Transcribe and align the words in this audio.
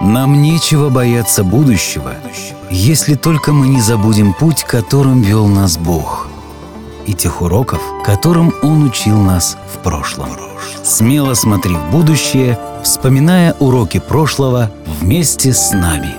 Нам 0.00 0.42
нечего 0.42 0.90
бояться 0.90 1.42
будущего, 1.42 2.14
если 2.70 3.14
только 3.14 3.52
мы 3.52 3.68
не 3.68 3.80
забудем 3.80 4.34
путь, 4.34 4.62
которым 4.62 5.22
вел 5.22 5.46
нас 5.46 5.78
Бог, 5.78 6.28
и 7.06 7.14
тех 7.14 7.40
уроков, 7.40 7.80
которым 8.04 8.52
Он 8.62 8.84
учил 8.84 9.16
нас 9.16 9.56
в 9.72 9.78
прошлом. 9.78 10.28
Смело 10.84 11.32
смотри 11.32 11.74
в 11.74 11.90
будущее, 11.90 12.58
вспоминая 12.82 13.54
уроки 13.54 13.98
прошлого 13.98 14.70
вместе 15.00 15.54
с 15.54 15.72
нами. 15.72 16.14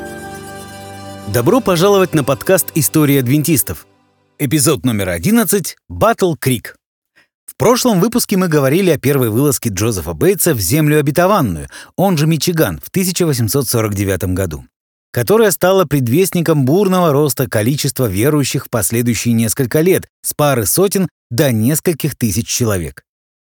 Добро 1.27 1.61
пожаловать 1.61 2.15
на 2.15 2.23
подкаст 2.23 2.71
«История 2.73 3.19
адвентистов». 3.19 3.85
Эпизод 4.39 4.85
номер 4.85 5.09
11 5.09 5.77
«Батл 5.87 6.33
Крик». 6.33 6.77
В 7.57 7.59
прошлом 7.59 7.99
выпуске 7.99 8.37
мы 8.37 8.49
говорили 8.49 8.91
о 8.91 8.99
первой 8.99 9.31
вылазке 9.31 9.71
Джозефа 9.71 10.13
Бейтса 10.13 10.53
в 10.53 10.59
землю 10.59 10.99
обетованную, 10.99 11.69
он 11.95 12.15
же 12.15 12.27
Мичиган, 12.27 12.79
в 12.79 12.89
1849 12.89 14.35
году, 14.35 14.63
которая 15.11 15.49
стала 15.49 15.85
предвестником 15.85 16.65
бурного 16.65 17.11
роста 17.11 17.49
количества 17.49 18.05
верующих 18.05 18.67
в 18.67 18.69
последующие 18.69 19.33
несколько 19.33 19.81
лет 19.81 20.07
с 20.21 20.35
пары 20.35 20.67
сотен 20.67 21.09
до 21.31 21.51
нескольких 21.51 22.15
тысяч 22.15 22.47
человек. 22.47 23.01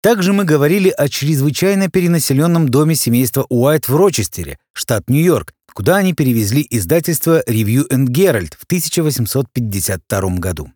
Также 0.01 0.33
мы 0.33 0.45
говорили 0.45 0.91
о 0.91 1.09
чрезвычайно 1.09 1.91
перенаселенном 1.91 2.69
доме 2.69 2.95
семейства 2.95 3.47
Уайт 3.48 3.89
в 3.89 3.97
Рочестере, 3.97 4.59
штат 4.75 5.11
Нью-Йорк, 5.11 5.53
куда 5.75 5.97
они 5.97 6.15
перевезли 6.15 6.65
издательство 6.70 7.42
Review 7.48 7.89
and 7.91 8.06
Herald 8.06 8.55
в 8.56 8.62
1852 8.62 10.20
году. 10.37 10.70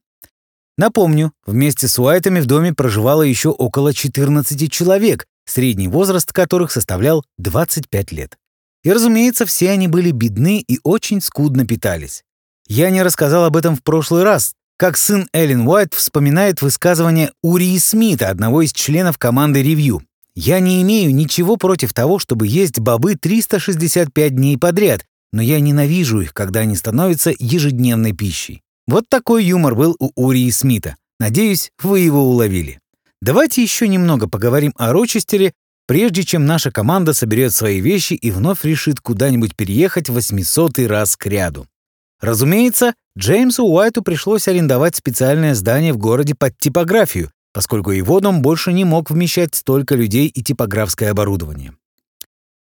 Напомню, 0.79 1.33
вместе 1.47 1.87
с 1.87 1.99
Уайтами 1.99 2.41
в 2.41 2.47
доме 2.47 2.73
проживало 2.73 3.23
еще 3.23 3.51
около 3.51 3.93
14 3.93 4.73
человек, 4.73 5.27
средний 5.45 5.89
возраст 5.89 6.33
которых 6.33 6.73
составлял 6.73 7.25
25 7.39 8.13
лет. 8.13 8.37
И, 8.83 8.91
разумеется, 8.91 9.47
все 9.47 9.71
они 9.71 9.87
были 9.87 10.11
бедны 10.11 10.65
и 10.67 10.81
очень 10.83 11.21
скудно 11.21 11.67
питались. 11.67 12.25
Я 12.67 12.91
не 12.91 13.03
рассказал 13.03 13.45
об 13.45 13.57
этом 13.57 13.77
в 13.77 13.83
прошлый 13.83 14.25
раз, 14.25 14.55
как 14.77 14.97
сын 14.97 15.29
Эллен 15.33 15.67
Уайт 15.69 15.95
вспоминает 15.95 16.63
высказывание 16.63 17.33
Урии 17.43 17.79
Смита, 17.79 18.31
одного 18.31 18.63
из 18.63 18.73
членов 18.73 19.19
команды 19.19 19.63
«Ревью». 19.63 20.03
«Я 20.35 20.61
не 20.61 20.81
имею 20.83 21.15
ничего 21.15 21.57
против 21.57 21.93
того, 21.93 22.19
чтобы 22.19 22.47
есть 22.47 22.81
бобы 22.81 23.17
365 23.17 24.35
дней 24.35 24.57
подряд, 24.57 25.05
но 25.33 25.43
я 25.43 25.61
ненавижу 25.61 26.21
их, 26.23 26.33
когда 26.33 26.61
они 26.61 26.75
становятся 26.75 27.33
ежедневной 27.39 28.13
пищей. 28.13 28.62
Вот 28.87 29.09
такой 29.09 29.45
юмор 29.45 29.75
был 29.75 29.97
у 29.99 30.11
Урии 30.17 30.51
Смита. 30.51 30.97
Надеюсь, 31.21 31.71
вы 31.83 32.01
его 32.01 32.25
уловили. 32.25 32.81
Давайте 33.21 33.63
еще 33.63 33.87
немного 33.87 34.29
поговорим 34.29 34.73
о 34.77 34.93
Рочестере, 34.93 35.53
прежде 35.87 36.25
чем 36.25 36.47
наша 36.47 36.73
команда 36.73 37.13
соберет 37.13 37.55
свои 37.55 37.81
вещи 37.81 38.15
и 38.15 38.31
вновь 38.33 38.65
решит 38.65 39.01
куда-нибудь 39.01 39.55
переехать 39.55 40.09
восьмисотый 40.09 40.89
раз 40.89 41.17
к 41.17 41.27
ряду. 41.27 41.67
Разумеется, 42.21 42.95
Джеймсу 43.17 43.65
Уайту 43.65 44.03
пришлось 44.03 44.49
арендовать 44.49 44.97
специальное 44.97 45.55
здание 45.55 45.93
в 45.93 45.99
городе 45.99 46.35
под 46.35 46.59
типографию, 46.59 47.31
поскольку 47.53 47.91
его 47.91 48.21
дом 48.21 48.43
больше 48.43 48.73
не 48.73 48.85
мог 48.85 49.11
вмещать 49.11 49.55
столько 49.55 49.95
людей 49.95 50.27
и 50.29 50.43
типографское 50.43 51.11
оборудование. 51.11 51.75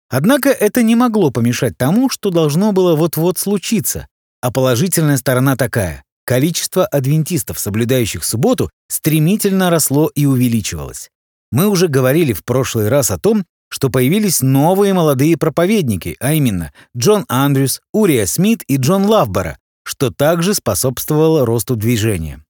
Однако 0.10 0.50
это 0.50 0.82
не 0.82 0.96
могло 0.96 1.30
помешать 1.30 1.78
тому, 1.78 2.10
что 2.10 2.32
должно 2.32 2.72
было 2.72 2.96
вот-вот 2.96 3.38
случиться, 3.38 4.08
а 4.42 4.52
положительная 4.52 5.18
сторона 5.18 5.56
такая. 5.56 6.04
Количество 6.30 6.86
адвентистов, 6.86 7.58
соблюдающих 7.58 8.24
субботу, 8.24 8.70
стремительно 8.88 9.72
росло 9.72 10.12
и 10.14 10.28
увеличивалось. 10.28 11.10
Мы 11.52 11.68
уже 11.68 11.88
говорили 11.88 12.34
в 12.34 12.46
прошлый 12.46 12.88
раз 12.88 13.10
о 13.10 13.18
том, 13.18 13.46
что 13.72 13.90
появились 13.90 14.42
новые 14.42 14.94
молодые 14.94 15.38
проповедники, 15.38 16.16
а 16.20 16.34
именно 16.34 16.72
Джон 16.96 17.26
Андрюс, 17.30 17.82
Урия 17.94 18.28
Смит 18.28 18.62
и 18.68 18.78
Джон 18.78 19.06
Лавбора, 19.06 19.58
что 19.84 20.12
также 20.12 20.54
способствовало 20.54 21.48
росту 21.48 21.76
движения. 21.76 22.46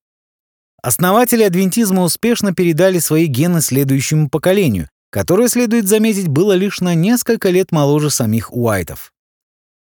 Основатели 0.83 1.43
адвентизма 1.43 2.03
успешно 2.03 2.53
передали 2.53 2.99
свои 2.99 3.27
гены 3.27 3.61
следующему 3.61 4.29
поколению, 4.29 4.89
которое, 5.09 5.47
следует 5.47 5.87
заметить, 5.87 6.27
было 6.27 6.51
лишь 6.51 6.81
на 6.81 6.95
несколько 6.95 7.49
лет 7.49 7.71
моложе 7.71 8.09
самих 8.09 8.51
Уайтов. 8.51 9.13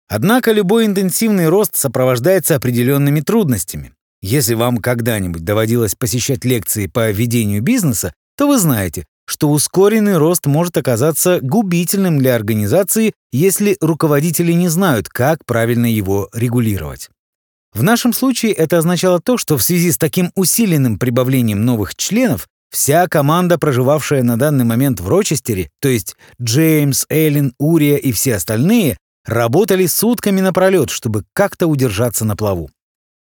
Однако 0.09 0.53
любой 0.53 0.87
интенсивный 0.87 1.49
рост 1.49 1.77
сопровождается 1.77 2.55
определенными 2.55 3.21
трудностями. 3.21 3.93
Если 4.23 4.55
вам 4.55 4.79
когда-нибудь 4.79 5.45
доводилось 5.45 5.95
посещать 5.95 6.45
лекции 6.45 6.87
по 6.87 7.11
ведению 7.11 7.63
бизнеса, 7.63 8.13
то 8.37 8.49
вы 8.49 8.59
знаете, 8.59 9.05
что 9.27 9.51
ускоренный 9.51 10.19
рост 10.19 10.47
может 10.47 10.77
оказаться 10.77 11.41
губительным 11.43 12.19
для 12.19 12.35
организации, 12.35 13.13
если 13.33 13.77
руководители 13.81 14.53
не 14.53 14.69
знают, 14.69 15.09
как 15.09 15.45
правильно 15.45 15.87
его 15.87 16.29
регулировать. 16.33 17.11
В 17.75 17.83
нашем 17.83 18.13
случае 18.13 18.53
это 18.53 18.79
означало 18.79 19.21
то, 19.21 19.37
что 19.37 19.59
в 19.59 19.63
связи 19.63 19.91
с 19.91 19.99
таким 19.99 20.31
усиленным 20.35 20.99
прибавлением 20.99 21.65
новых 21.65 21.95
членов 21.95 22.47
вся 22.71 23.07
команда, 23.09 23.59
проживавшая 23.59 24.23
на 24.23 24.39
данный 24.39 24.65
момент 24.65 25.01
в 25.01 25.09
Рочестере, 25.09 25.71
то 25.81 25.89
есть 25.89 26.17
Джеймс, 26.41 27.05
Эллен, 27.09 27.53
Урия 27.59 27.97
и 27.97 28.13
все 28.13 28.37
остальные, 28.37 28.97
Работали 29.27 29.87
сутками 29.87 30.41
напролет, 30.41 30.91
чтобы 30.91 31.25
как-то 31.33 31.67
удержаться 31.67 32.25
на 32.25 32.37
плаву. 32.37 32.71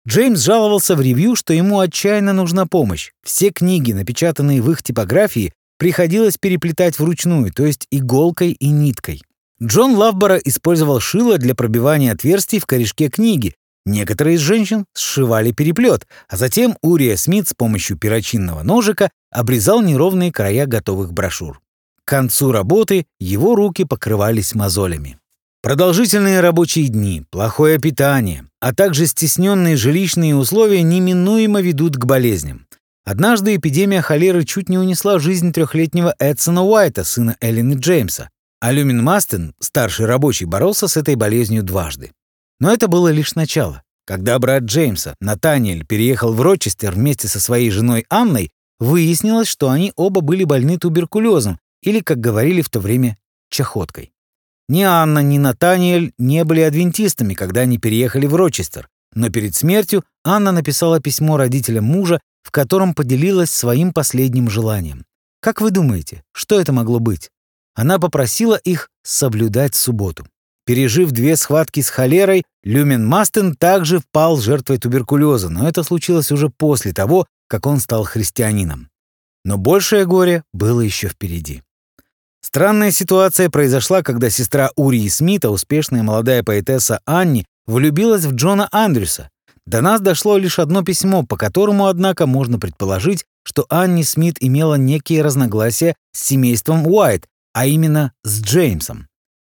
Джеймс 0.06 0.40
жаловался 0.40 0.96
в 0.96 1.00
ревью, 1.00 1.36
что 1.36 1.54
ему 1.54 1.78
отчаянно 1.78 2.32
нужна 2.32 2.66
помощь. 2.66 3.12
Все 3.22 3.50
книги, 3.50 3.92
напечатанные 3.92 4.60
в 4.60 4.70
их 4.70 4.82
типографии, 4.82 5.52
приходилось 5.78 6.36
переплетать 6.36 6.98
вручную, 6.98 7.52
то 7.52 7.64
есть 7.64 7.86
иголкой 7.90 8.52
и 8.52 8.68
ниткой. 8.68 9.22
Джон 9.62 9.94
Лавбора 9.94 10.36
использовал 10.36 11.00
шило 11.00 11.38
для 11.38 11.54
пробивания 11.54 12.12
отверстий 12.12 12.58
в 12.58 12.66
корешке 12.66 13.08
книги. 13.08 13.54
Некоторые 13.86 14.36
из 14.36 14.40
женщин 14.40 14.86
сшивали 14.94 15.52
переплет, 15.52 16.06
а 16.28 16.36
затем 16.36 16.76
Урия 16.82 17.16
Смит 17.16 17.48
с 17.48 17.54
помощью 17.54 17.96
перочинного 17.96 18.62
ножика 18.62 19.10
обрезал 19.30 19.80
неровные 19.80 20.32
края 20.32 20.66
готовых 20.66 21.12
брошюр. 21.12 21.60
К 22.04 22.08
концу 22.08 22.50
работы 22.50 23.06
его 23.20 23.54
руки 23.54 23.84
покрывались 23.84 24.54
мозолями. 24.54 25.18
Продолжительные 25.64 26.40
рабочие 26.40 26.88
дни, 26.88 27.22
плохое 27.30 27.78
питание, 27.78 28.44
а 28.60 28.74
также 28.74 29.06
стесненные 29.06 29.78
жилищные 29.78 30.36
условия 30.36 30.82
неминуемо 30.82 31.62
ведут 31.62 31.96
к 31.96 32.04
болезням. 32.04 32.66
Однажды 33.02 33.56
эпидемия 33.56 34.02
холеры 34.02 34.44
чуть 34.44 34.68
не 34.68 34.76
унесла 34.76 35.18
жизнь 35.18 35.54
трехлетнего 35.54 36.14
Эдсона 36.18 36.62
Уайта, 36.62 37.02
сына 37.02 37.38
Эллен 37.40 37.72
и 37.72 37.76
Джеймса, 37.76 38.28
а 38.60 38.72
Люмин 38.72 39.02
Мастен, 39.02 39.54
старший 39.58 40.04
рабочий, 40.04 40.44
боролся 40.44 40.86
с 40.86 40.98
этой 40.98 41.14
болезнью 41.14 41.62
дважды. 41.62 42.12
Но 42.60 42.70
это 42.70 42.86
было 42.86 43.08
лишь 43.08 43.34
начало. 43.34 43.82
Когда 44.04 44.38
брат 44.38 44.64
Джеймса, 44.64 45.14
Натаниэль, 45.22 45.86
переехал 45.86 46.34
в 46.34 46.42
Рочестер 46.42 46.92
вместе 46.92 47.26
со 47.26 47.40
своей 47.40 47.70
женой 47.70 48.04
Анной, 48.10 48.50
выяснилось, 48.80 49.48
что 49.48 49.70
они 49.70 49.94
оба 49.96 50.20
были 50.20 50.44
больны 50.44 50.76
туберкулезом 50.76 51.58
или, 51.80 52.00
как 52.00 52.20
говорили 52.20 52.60
в 52.60 52.68
то 52.68 52.80
время, 52.80 53.16
чахоткой. 53.48 54.13
Ни 54.68 54.82
Анна, 54.82 55.18
ни 55.18 55.38
Натаниэль 55.38 56.12
не 56.18 56.44
были 56.44 56.60
адвентистами, 56.60 57.34
когда 57.34 57.62
они 57.62 57.78
переехали 57.78 58.26
в 58.26 58.34
Рочестер, 58.34 58.88
но 59.14 59.30
перед 59.30 59.54
смертью 59.54 60.04
Анна 60.24 60.52
написала 60.52 61.00
письмо 61.00 61.36
родителям 61.36 61.84
мужа, 61.84 62.20
в 62.42 62.50
котором 62.50 62.94
поделилась 62.94 63.50
своим 63.50 63.92
последним 63.92 64.48
желанием. 64.48 65.04
Как 65.40 65.60
вы 65.60 65.70
думаете, 65.70 66.22
что 66.32 66.58
это 66.60 66.72
могло 66.72 66.98
быть? 66.98 67.30
Она 67.74 67.98
попросила 67.98 68.54
их 68.54 68.88
соблюдать 69.02 69.74
субботу. 69.74 70.26
Пережив 70.64 71.10
две 71.10 71.36
схватки 71.36 71.80
с 71.80 71.90
холерой, 71.90 72.44
Люмен 72.62 73.06
Мастен 73.06 73.54
также 73.54 73.98
впал 73.98 74.38
жертвой 74.38 74.78
туберкулеза, 74.78 75.50
но 75.50 75.68
это 75.68 75.82
случилось 75.82 76.32
уже 76.32 76.48
после 76.48 76.94
того, 76.94 77.26
как 77.48 77.66
он 77.66 77.80
стал 77.80 78.04
христианином. 78.04 78.88
Но 79.44 79.58
большее 79.58 80.06
горе 80.06 80.42
было 80.54 80.80
еще 80.80 81.08
впереди. 81.08 81.62
Странная 82.44 82.90
ситуация 82.90 83.48
произошла, 83.48 84.02
когда 84.02 84.28
сестра 84.28 84.70
Урии 84.76 85.08
Смита, 85.08 85.48
успешная 85.48 86.02
молодая 86.02 86.42
поэтесса 86.42 87.00
Анни, 87.06 87.46
влюбилась 87.66 88.26
в 88.26 88.34
Джона 88.34 88.68
Андрюса. 88.70 89.30
До 89.64 89.80
нас 89.80 90.02
дошло 90.02 90.36
лишь 90.36 90.58
одно 90.58 90.82
письмо, 90.82 91.22
по 91.22 91.38
которому, 91.38 91.86
однако, 91.86 92.26
можно 92.26 92.58
предположить, 92.58 93.24
что 93.44 93.64
Анни 93.70 94.02
Смит 94.02 94.36
имела 94.40 94.74
некие 94.74 95.22
разногласия 95.22 95.94
с 96.12 96.20
семейством 96.20 96.86
Уайт, 96.86 97.26
а 97.54 97.64
именно 97.64 98.12
с 98.24 98.42
Джеймсом. 98.42 99.08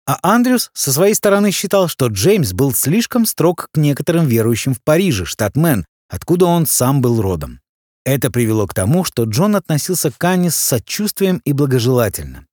А 0.06 0.18
Андрюс 0.20 0.70
со 0.74 0.92
своей 0.92 1.14
стороны 1.14 1.50
считал, 1.50 1.88
что 1.88 2.08
Джеймс 2.08 2.52
был 2.52 2.74
слишком 2.74 3.24
строг 3.24 3.68
к 3.72 3.78
некоторым 3.78 4.26
верующим 4.26 4.74
в 4.74 4.82
Париже, 4.82 5.24
штат 5.24 5.56
Мэн, 5.56 5.86
откуда 6.10 6.44
он 6.44 6.66
сам 6.66 7.00
был 7.00 7.22
родом. 7.22 7.60
Это 8.04 8.30
привело 8.30 8.66
к 8.66 8.74
тому, 8.74 9.02
что 9.02 9.24
Джон 9.24 9.56
относился 9.56 10.10
к 10.10 10.22
Анне 10.22 10.50
с 10.50 10.56
сочувствием 10.56 11.40
и 11.46 11.54
благожелательно. 11.54 12.44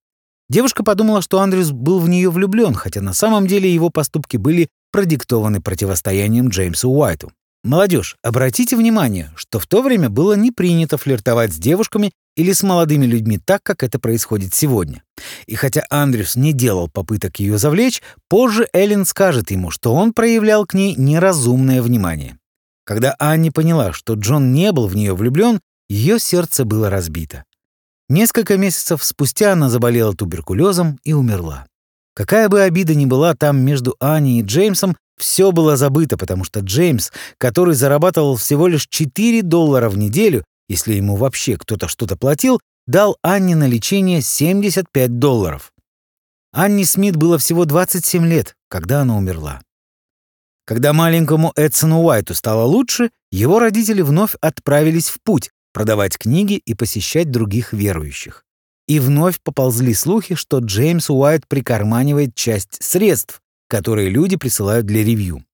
Девушка 0.50 0.84
подумала, 0.84 1.22
что 1.22 1.40
Андрюс 1.40 1.72
был 1.72 2.00
в 2.00 2.10
нее 2.10 2.31
влюблен, 2.31 2.74
хотя 2.74 3.01
на 3.01 3.13
самом 3.13 3.46
деле 3.46 3.72
его 3.72 3.90
поступки 3.90 4.38
были 4.38 4.68
продиктованы 4.92 5.62
противостоянием 5.62 6.50
Джеймсу 6.50 6.90
Уайту. 6.90 7.31
Молодежь, 7.63 8.16
обратите 8.24 8.75
внимание, 8.75 9.31
что 9.36 9.60
в 9.60 9.68
то 9.68 9.81
время 9.81 10.10
было 10.10 10.34
не 10.34 10.50
принято 10.50 10.98
флиртовать 10.98 11.54
с 11.54 11.57
девушками 11.57 12.12
или 12.38 12.54
с 12.54 12.63
молодыми 12.63 13.06
людьми 13.06 13.38
так, 13.38 13.62
как 13.63 13.84
это 13.84 14.00
происходит 14.00 14.56
сегодня. 14.56 15.04
И 15.46 15.56
хотя 15.56 15.86
Андрюс 15.90 16.36
не 16.38 16.54
делал 16.54 16.88
попыток 16.88 17.40
ее 17.40 17.57
завлечь, 17.57 18.02
позже 18.30 18.68
Эллен 18.74 19.06
скажет 19.06 19.52
ему, 19.52 19.72
что 19.72 19.94
он 19.94 20.13
проявлял 20.13 20.66
к 20.66 20.74
ней 20.74 20.95
неразумное 20.95 21.81
внимание. 21.81 22.40
Когда 22.86 23.16
Анни 23.19 23.50
поняла, 23.50 23.94
что 23.94 24.13
Джон 24.13 24.54
не 24.54 24.72
был 24.72 24.88
в 24.88 24.95
нее 24.95 25.13
влюблен, 25.13 25.60
ее 25.90 26.18
сердце 26.18 26.66
было 26.66 26.90
разбито. 26.90 27.44
Несколько 28.09 28.57
месяцев 28.57 29.03
спустя 29.03 29.53
она 29.53 29.69
заболела 29.69 30.15
туберкулезом 30.15 31.00
и 31.03 31.13
умерла. 31.13 31.67
Какая 32.15 32.50
бы 32.50 32.61
обида 32.61 32.95
ни 32.95 33.06
была 33.06 33.35
там 33.35 33.59
между 33.59 33.95
Аней 34.00 34.39
и 34.39 34.44
Джеймсом, 34.44 34.97
все 35.17 35.51
было 35.51 35.77
забыто, 35.77 36.17
потому 36.17 36.44
что 36.44 36.61
Джеймс, 36.61 37.11
который 37.38 37.75
зарабатывал 37.75 38.35
всего 38.35 38.67
лишь 38.67 38.88
4 38.88 39.44
доллара 39.44 39.89
в 39.89 39.97
неделю, 39.97 40.44
если 40.67 40.95
ему 40.95 41.17
вообще 41.17 41.56
кто-то 41.56 41.88
что-то 41.88 42.17
платил, 42.17 42.59
дал 42.88 43.15
Анне 43.21 43.56
на 43.56 43.67
лечение 43.67 44.21
75 44.21 45.19
долларов. 45.19 45.71
Анне 46.51 46.85
Смит 46.85 47.15
было 47.15 47.38
всего 47.38 47.65
27 47.65 48.25
лет, 48.25 48.56
когда 48.69 49.01
она 49.01 49.17
умерла. 49.17 49.61
Когда 50.65 50.94
маленькому 50.94 51.51
Эдсону 51.56 52.01
Уайту 52.01 52.33
стало 52.33 52.63
лучше, 52.63 53.11
его 53.31 53.59
родители 53.59 54.01
вновь 54.01 54.35
отправились 54.41 55.09
в 55.09 55.21
путь 55.21 55.51
продавать 55.74 56.18
книги 56.18 56.54
и 56.54 56.74
посещать 56.74 57.31
других 57.31 57.74
верующих. 57.74 58.45
И 58.88 59.00
вновь 59.00 59.39
поползли 59.42 59.94
слухи, 59.94 60.36
что 60.36 60.60
Джеймс 60.60 61.10
Уайт 61.10 61.48
прикарманивает 61.48 62.36
часть 62.36 62.81
средств, 62.81 63.42
которые 63.68 64.10
люди 64.10 64.36
присылают 64.36 64.86
для 64.86 65.04
ревью. 65.04 65.45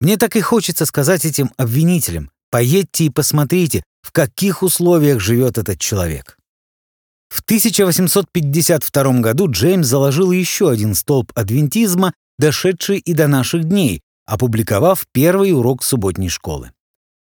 Мне 0.00 0.16
так 0.16 0.34
и 0.36 0.40
хочется 0.40 0.86
сказать 0.86 1.24
этим 1.24 1.52
обвинителям, 1.56 2.30
поедьте 2.50 3.04
и 3.04 3.10
посмотрите, 3.10 3.84
в 4.02 4.12
каких 4.12 4.62
условиях 4.62 5.20
живет 5.20 5.58
этот 5.58 5.78
человек. 5.78 6.36
В 7.28 7.42
1852 7.42 9.20
году 9.20 9.48
Джеймс 9.48 9.86
заложил 9.86 10.32
еще 10.32 10.68
один 10.68 10.94
столб 10.94 11.30
адвентизма, 11.36 12.12
дошедший 12.38 12.98
и 12.98 13.12
до 13.12 13.28
наших 13.28 13.64
дней, 13.64 14.00
опубликовав 14.26 15.06
первый 15.12 15.52
урок 15.52 15.84
субботней 15.84 16.28
школы. 16.28 16.72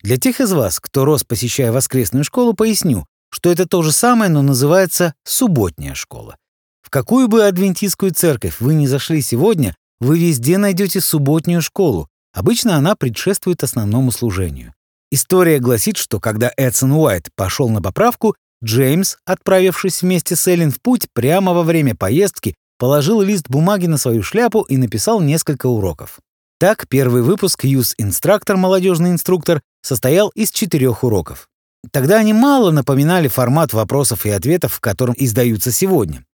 Для 0.04 0.18
тех 0.18 0.38
из 0.38 0.52
вас, 0.52 0.80
кто 0.80 1.06
рос, 1.06 1.24
посещая 1.24 1.72
воскресную 1.72 2.24
школу, 2.24 2.52
поясню, 2.52 3.06
что 3.30 3.50
это 3.50 3.66
то 3.66 3.80
же 3.80 3.90
самое, 3.90 4.30
но 4.30 4.42
называется 4.42 5.14
субботняя 5.24 5.94
школа. 5.94 6.36
В 6.82 6.90
какую 6.90 7.26
бы 7.26 7.46
адвентистскую 7.46 8.12
церковь 8.12 8.60
вы 8.60 8.74
ни 8.74 8.84
зашли 8.84 9.22
сегодня, 9.22 9.74
вы 10.00 10.18
везде 10.18 10.58
найдете 10.58 11.00
субботнюю 11.00 11.62
школу. 11.62 12.06
Обычно 12.34 12.76
она 12.76 12.96
предшествует 12.96 13.62
основному 13.62 14.10
служению. 14.10 14.74
История 15.10 15.58
гласит, 15.58 15.96
что 15.96 16.20
когда 16.20 16.52
Эдсон 16.54 16.92
Уайт 16.92 17.30
пошел 17.34 17.70
на 17.70 17.80
поправку, 17.80 18.34
Джеймс, 18.62 19.16
отправившись 19.24 20.02
вместе 20.02 20.36
с 20.36 20.46
Эллен 20.46 20.70
в 20.70 20.82
путь, 20.82 21.06
прямо 21.14 21.54
во 21.54 21.62
время 21.62 21.94
поездки 21.94 22.56
положил 22.78 23.22
лист 23.22 23.48
бумаги 23.48 23.86
на 23.86 23.96
свою 23.96 24.22
шляпу 24.22 24.64
и 24.64 24.76
написал 24.76 25.22
несколько 25.22 25.64
уроков. 25.66 26.18
Так, 26.58 26.86
первый 26.88 27.22
выпуск 27.22 27.64
«Юз 27.64 27.94
Инструктор. 27.98 28.56
Молодежный 28.56 29.10
инструктор» 29.10 29.60
состоял 29.82 30.28
из 30.30 30.50
четырех 30.50 31.02
уроков. 31.02 31.48
Тогда 31.90 32.18
они 32.18 32.32
мало 32.32 32.70
напоминали 32.70 33.28
формат 33.28 33.72
вопросов 33.72 34.24
и 34.24 34.30
ответов, 34.30 34.74
в 34.74 34.80
котором 34.80 35.14
издаются 35.18 35.72
сегодня. 35.72 36.24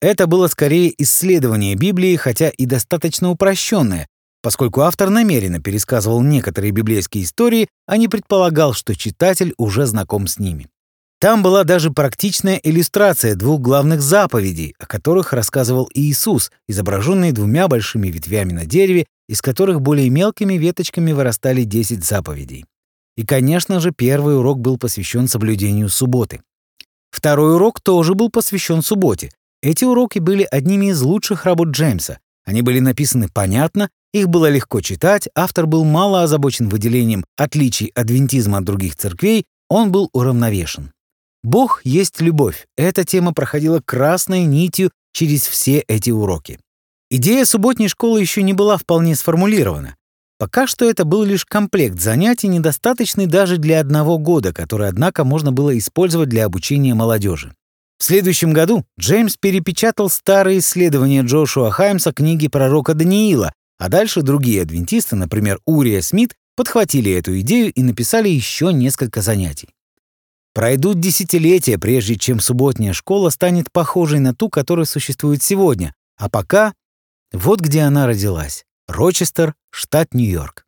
Это 0.00 0.26
было 0.26 0.48
скорее 0.48 0.92
исследование 1.02 1.74
Библии, 1.76 2.16
хотя 2.16 2.50
и 2.50 2.66
достаточно 2.66 3.30
упрощенное, 3.30 4.08
поскольку 4.42 4.80
автор 4.82 5.10
намеренно 5.10 5.60
пересказывал 5.60 6.22
некоторые 6.22 6.72
библейские 6.72 7.24
истории, 7.24 7.68
а 7.86 7.96
не 7.96 8.08
предполагал, 8.08 8.74
что 8.74 8.94
читатель 8.94 9.54
уже 9.58 9.86
знаком 9.86 10.26
с 10.26 10.38
ними. 10.38 10.68
Там 11.20 11.42
была 11.42 11.64
даже 11.64 11.90
практичная 11.90 12.60
иллюстрация 12.62 13.34
двух 13.34 13.60
главных 13.60 14.00
заповедей, 14.00 14.74
о 14.78 14.86
которых 14.86 15.32
рассказывал 15.32 15.90
Иисус, 15.94 16.52
изображенные 16.68 17.32
двумя 17.32 17.66
большими 17.66 18.08
ветвями 18.08 18.52
на 18.52 18.66
дереве, 18.66 19.06
из 19.28 19.42
которых 19.42 19.80
более 19.80 20.10
мелкими 20.10 20.54
веточками 20.54 21.12
вырастали 21.12 21.64
10 21.64 22.04
заповедей. 22.04 22.64
И, 23.16 23.24
конечно 23.24 23.80
же, 23.80 23.92
первый 23.92 24.38
урок 24.38 24.60
был 24.60 24.78
посвящен 24.78 25.28
соблюдению 25.28 25.88
субботы. 25.88 26.40
Второй 27.10 27.54
урок 27.54 27.80
тоже 27.80 28.14
был 28.14 28.30
посвящен 28.30 28.82
субботе, 28.82 29.30
эти 29.60 29.84
уроки 29.84 30.20
были 30.20 30.46
одними 30.48 30.86
из 30.86 31.02
лучших 31.02 31.44
работ 31.44 31.68
Джеймса. 31.68 32.20
Они 32.44 32.62
были 32.62 32.78
написаны 32.78 33.28
понятно, 33.28 33.90
их 34.12 34.28
было 34.28 34.48
легко 34.48 34.80
читать, 34.80 35.28
автор 35.34 35.66
был 35.66 35.84
мало 35.84 36.22
озабочен 36.22 36.68
выделением 36.68 37.24
отличий 37.36 37.90
адвентизма 37.94 38.58
от 38.58 38.64
других 38.64 38.96
церквей, 38.96 39.44
он 39.68 39.90
был 39.90 40.08
уравновешен. 40.12 40.92
Бог 41.42 41.82
есть 41.84 42.20
любовь. 42.20 42.66
Эта 42.76 43.04
тема 43.04 43.34
проходила 43.34 43.80
красной 43.84 44.44
нитью 44.44 44.90
через 45.12 45.46
все 45.46 45.84
эти 45.88 46.10
уроки. 46.10 46.58
Идея 47.10 47.46
субботней 47.46 47.88
школы 47.88 48.20
еще 48.20 48.42
не 48.42 48.52
была 48.52 48.76
вполне 48.76 49.14
сформулирована. 49.16 49.96
Пока 50.38 50.66
что 50.66 50.88
это 50.88 51.04
был 51.04 51.24
лишь 51.24 51.46
комплект 51.46 52.00
занятий, 52.00 52.48
недостаточный 52.48 53.26
даже 53.26 53.56
для 53.56 53.80
одного 53.80 54.18
года, 54.18 54.52
который, 54.52 54.88
однако, 54.88 55.24
можно 55.24 55.50
было 55.50 55.76
использовать 55.78 56.28
для 56.28 56.44
обучения 56.44 56.94
молодежи. 56.94 57.54
В 57.98 58.04
следующем 58.04 58.52
году 58.52 58.84
Джеймс 59.00 59.36
перепечатал 59.40 60.10
старые 60.10 60.58
исследования 60.58 61.22
Джошуа 61.22 61.70
Хаймса 61.70 62.12
книги 62.12 62.46
пророка 62.46 62.94
Даниила, 62.94 63.52
а 63.78 63.88
дальше 63.88 64.22
другие 64.22 64.62
адвентисты, 64.62 65.16
например, 65.16 65.58
Урия 65.64 66.02
Смит, 66.02 66.34
подхватили 66.56 67.10
эту 67.10 67.40
идею 67.40 67.72
и 67.72 67.82
написали 67.82 68.28
еще 68.28 68.72
несколько 68.72 69.22
занятий. 69.22 69.70
Пройдут 70.54 71.00
десятилетия, 71.00 71.78
прежде 71.78 72.16
чем 72.16 72.38
субботняя 72.38 72.92
школа 72.92 73.30
станет 73.30 73.72
похожей 73.72 74.20
на 74.20 74.34
ту, 74.34 74.48
которая 74.50 74.86
существует 74.86 75.42
сегодня, 75.42 75.94
а 76.16 76.28
пока 76.28 76.74
вот 77.32 77.60
где 77.60 77.82
она 77.82 78.06
родилась— 78.06 78.64
Рочестер, 78.88 79.54
штат 79.70 80.14
Нью-Йорк. 80.14 80.64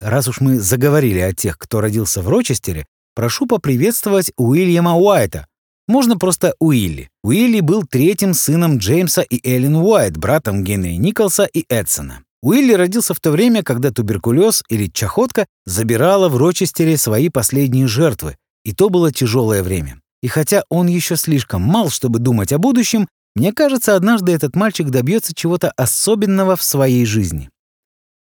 Раз 0.00 0.28
уж 0.28 0.40
мы 0.40 0.60
заговорили 0.60 1.20
о 1.20 1.32
тех, 1.32 1.58
кто 1.58 1.80
родился 1.80 2.22
в 2.22 2.28
Рочестере, 2.28 2.86
прошу 3.14 3.46
поприветствовать 3.46 4.32
Уильяма 4.36 4.96
Уайта, 4.96 5.46
можно 5.88 6.18
просто 6.18 6.54
Уилли. 6.58 7.10
Уилли 7.22 7.60
был 7.60 7.84
третьим 7.84 8.34
сыном 8.34 8.78
Джеймса 8.78 9.22
и 9.22 9.40
Эллен 9.48 9.76
Уайт, 9.76 10.16
братом 10.16 10.64
Генри 10.64 10.94
Николса 10.94 11.44
и 11.44 11.64
Эдсона. 11.68 12.24
Уилли 12.42 12.72
родился 12.72 13.14
в 13.14 13.20
то 13.20 13.30
время, 13.30 13.62
когда 13.62 13.92
туберкулез 13.92 14.64
или 14.68 14.88
чахотка 14.88 15.46
забирала 15.64 16.28
в 16.28 16.36
Рочестере 16.36 16.96
свои 16.96 17.28
последние 17.28 17.86
жертвы, 17.86 18.36
и 18.64 18.72
то 18.72 18.88
было 18.88 19.12
тяжелое 19.12 19.62
время. 19.62 20.00
И 20.22 20.28
хотя 20.28 20.64
он 20.70 20.88
еще 20.88 21.16
слишком 21.16 21.62
мал, 21.62 21.88
чтобы 21.88 22.18
думать 22.18 22.52
о 22.52 22.58
будущем, 22.58 23.06
мне 23.36 23.52
кажется, 23.52 23.94
однажды 23.94 24.32
этот 24.32 24.56
мальчик 24.56 24.88
добьется 24.88 25.34
чего-то 25.34 25.70
особенного 25.76 26.56
в 26.56 26.62
своей 26.62 27.04
жизни. 27.04 27.50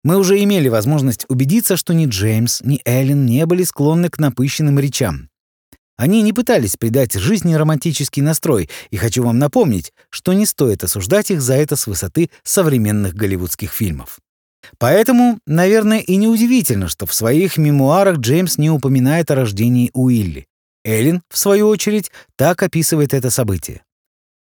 Мы 0.02 0.16
уже 0.16 0.42
имели 0.42 0.68
возможность 0.68 1.26
убедиться, 1.28 1.76
что 1.76 1.92
ни 1.92 2.06
Джеймс, 2.06 2.62
ни 2.62 2.80
Эллен 2.86 3.26
не 3.26 3.44
были 3.44 3.62
склонны 3.62 4.08
к 4.08 4.18
напыщенным 4.18 4.78
речам. 4.78 5.28
Они 5.98 6.22
не 6.22 6.32
пытались 6.32 6.78
придать 6.78 7.12
жизни 7.12 7.52
романтический 7.52 8.22
настрой, 8.22 8.70
и 8.90 8.96
хочу 8.96 9.22
вам 9.22 9.38
напомнить, 9.38 9.92
что 10.08 10.32
не 10.32 10.46
стоит 10.46 10.82
осуждать 10.82 11.30
их 11.30 11.42
за 11.42 11.54
это 11.54 11.76
с 11.76 11.86
высоты 11.86 12.30
современных 12.42 13.14
голливудских 13.14 13.70
фильмов. 13.70 14.18
Поэтому, 14.78 15.40
наверное, 15.46 15.98
и 15.98 16.16
неудивительно, 16.16 16.88
что 16.88 17.04
в 17.04 17.12
своих 17.12 17.58
мемуарах 17.58 18.16
Джеймс 18.16 18.56
не 18.56 18.70
упоминает 18.70 19.30
о 19.30 19.34
рождении 19.34 19.90
Уилли. 19.92 20.46
Эллен, 20.84 21.20
в 21.28 21.36
свою 21.36 21.68
очередь, 21.68 22.10
так 22.36 22.62
описывает 22.62 23.12
это 23.12 23.28
событие. 23.28 23.82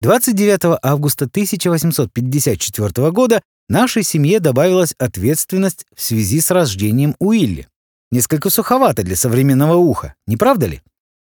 29 0.02 0.80
августа 0.82 1.26
1854 1.26 3.12
года 3.12 3.42
нашей 3.68 4.04
семье 4.04 4.40
добавилась 4.40 4.96
ответственность 4.98 5.86
в 5.94 6.02
связи 6.02 6.40
с 6.40 6.52
рождением 6.52 7.18
Уилли. 7.20 7.68
Несколько 8.10 8.50
суховато 8.50 9.04
для 9.04 9.18
современного 9.18 9.76
уха, 9.76 10.16
не 10.26 10.38
правда 10.38 10.68
ли? 10.68 10.82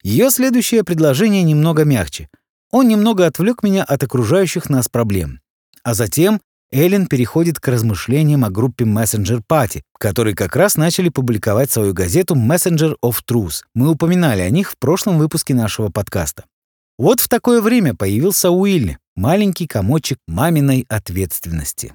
Ее 0.01 0.31
следующее 0.31 0.83
предложение 0.83 1.43
немного 1.43 1.85
мягче. 1.85 2.27
Он 2.71 2.87
немного 2.87 3.27
отвлек 3.27 3.61
меня 3.61 3.83
от 3.83 4.01
окружающих 4.01 4.67
нас 4.67 4.89
проблем. 4.89 5.41
А 5.83 5.93
затем 5.93 6.41
Эллен 6.71 7.05
переходит 7.05 7.59
к 7.59 7.67
размышлениям 7.67 8.43
о 8.45 8.49
группе 8.49 8.83
Messenger 8.83 9.43
Party, 9.47 9.83
которые 9.99 10.35
как 10.35 10.55
раз 10.55 10.75
начали 10.75 11.09
публиковать 11.09 11.69
свою 11.69 11.93
газету 11.93 12.33
Messenger 12.35 12.95
of 13.03 13.17
Truth. 13.29 13.61
Мы 13.75 13.91
упоминали 13.91 14.41
о 14.41 14.49
них 14.49 14.71
в 14.71 14.77
прошлом 14.79 15.19
выпуске 15.19 15.53
нашего 15.53 15.89
подкаста. 15.89 16.45
Вот 16.97 17.19
в 17.19 17.27
такое 17.27 17.61
время 17.61 17.93
появился 17.93 18.51
Уилли, 18.51 18.97
маленький 19.15 19.67
комочек 19.67 20.17
маминой 20.27 20.85
ответственности. 20.87 21.93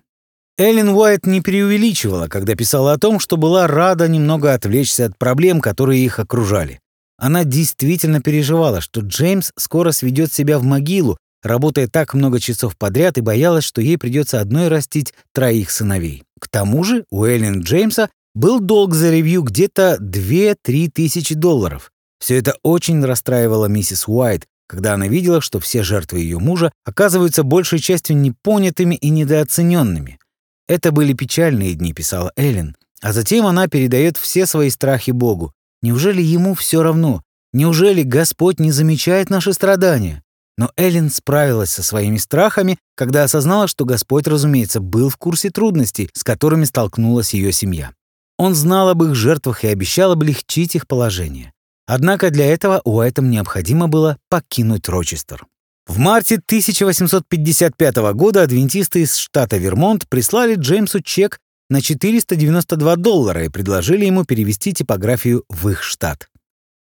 Эллен 0.59 0.91
Уайт 0.91 1.25
не 1.25 1.41
преувеличивала, 1.41 2.29
когда 2.29 2.55
писала 2.55 2.93
о 2.93 2.99
том, 2.99 3.19
что 3.19 3.39
была 3.39 3.67
рада 3.67 4.09
немного 4.09 4.53
отвлечься 4.53 5.07
от 5.07 5.17
проблем, 5.17 5.63
которые 5.63 6.05
их 6.05 6.19
окружали. 6.19 6.81
Она 7.17 7.45
действительно 7.45 8.21
переживала, 8.21 8.83
что 8.83 9.01
Джеймс 9.01 9.53
скоро 9.57 9.93
сведет 9.93 10.35
себя 10.35 10.59
в 10.59 10.65
могилу, 10.65 11.17
работая 11.43 11.89
так 11.89 12.13
много 12.13 12.39
часов 12.39 12.77
подряд 12.77 13.17
и 13.17 13.23
боялась, 13.23 13.65
что 13.65 13.81
ей 13.81 13.97
придется 13.97 14.41
одной 14.41 14.69
растить 14.69 15.15
троих 15.33 15.71
сыновей. 15.71 16.25
К 16.39 16.49
тому 16.49 16.85
же 16.85 17.07
у 17.11 17.25
Эллен 17.25 17.61
Джеймса 17.61 18.11
был 18.35 18.61
долг 18.61 18.95
за 18.95 19.11
ревью 19.11 19.43
где-то 19.43 19.97
2-3 19.99 20.91
тысячи 20.91 21.35
долларов. 21.35 21.91
Все 22.19 22.37
это 22.37 22.55
очень 22.63 23.03
расстраивало 23.03 23.65
миссис 23.65 24.07
Уайт, 24.07 24.47
когда 24.71 24.95
она 24.95 25.09
видела, 25.09 25.41
что 25.41 25.59
все 25.59 25.83
жертвы 25.83 26.21
ее 26.21 26.39
мужа 26.39 26.71
оказываются 26.85 27.43
большей 27.43 27.81
частью 27.81 28.17
непонятыми 28.17 28.95
и 28.95 29.11
недооцененными. 29.11 30.21
«Это 30.69 30.93
были 30.93 31.13
печальные 31.13 31.75
дни»,— 31.75 31.93
писала 31.95 32.31
Эллен. 32.37 32.77
А 33.03 33.13
затем 33.13 33.47
она 33.47 33.67
передает 33.67 34.17
все 34.17 34.47
свои 34.47 34.71
страхи 34.71 35.11
Богу. 35.11 35.53
Неужели 35.83 36.23
ему 36.23 36.55
все 36.55 36.85
равно? 36.85 37.23
Неужели 37.53 38.05
Господь 38.05 38.61
не 38.61 38.71
замечает 38.71 39.29
наши 39.29 39.53
страдания? 39.55 40.23
Но 40.57 40.71
Эллен 40.77 41.11
справилась 41.11 41.71
со 41.71 41.83
своими 41.83 42.19
страхами, 42.19 42.79
когда 42.95 43.25
осознала, 43.25 43.67
что 43.67 43.85
Господь, 43.85 44.29
разумеется, 44.29 44.79
был 44.79 45.09
в 45.09 45.17
курсе 45.17 45.51
трудностей, 45.51 46.11
с 46.13 46.23
которыми 46.23 46.65
столкнулась 46.65 47.35
ее 47.35 47.51
семья. 47.51 47.91
Он 48.39 48.55
знал 48.55 48.89
об 48.91 49.03
их 49.03 49.17
жертвах 49.17 49.65
и 49.65 49.69
обещал 49.69 50.13
облегчить 50.13 50.77
их 50.77 50.87
положение. 50.87 51.53
Однако 51.93 52.31
для 52.31 52.47
этого 52.47 52.81
Уайтам 52.85 53.31
необходимо 53.31 53.89
было 53.89 54.17
покинуть 54.29 54.89
Рочестер. 54.89 55.45
В 55.89 55.99
марте 55.99 56.37
1855 56.37 57.97
года 58.15 58.45
адвентисты 58.45 59.03
из 59.03 59.17
штата 59.17 59.57
Вермонт 59.57 60.09
прислали 60.09 60.55
Джеймсу 60.55 61.01
чек 61.01 61.41
на 61.69 61.81
492 61.81 62.95
доллара 62.95 63.45
и 63.45 63.49
предложили 63.49 64.05
ему 64.05 64.25
перевести 64.25 64.73
типографию 64.73 65.43
в 65.49 65.69
их 65.69 65.83
штат. 65.83 66.29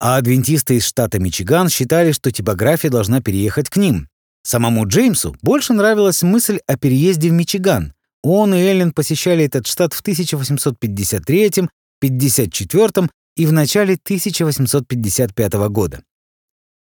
А 0.01 0.17
адвентисты 0.17 0.75
из 0.75 0.83
штата 0.83 1.19
Мичиган 1.19 1.69
считали, 1.69 2.11
что 2.11 2.29
типография 2.29 2.89
должна 2.89 3.21
переехать 3.21 3.69
к 3.69 3.77
ним. 3.77 4.09
Самому 4.43 4.85
Джеймсу 4.85 5.37
больше 5.41 5.71
нравилась 5.71 6.21
мысль 6.21 6.59
о 6.67 6.77
переезде 6.77 7.29
в 7.29 7.31
Мичиган. 7.31 7.93
Он 8.23 8.53
и 8.53 8.57
Эллен 8.57 8.91
посещали 8.91 9.45
этот 9.45 9.67
штат 9.67 9.93
в 9.93 10.01
1853, 10.01 11.47
1854 11.47 13.07
и 13.38 13.46
в 13.46 13.53
начале 13.53 13.94
1855 13.94 15.53
года. 15.70 16.01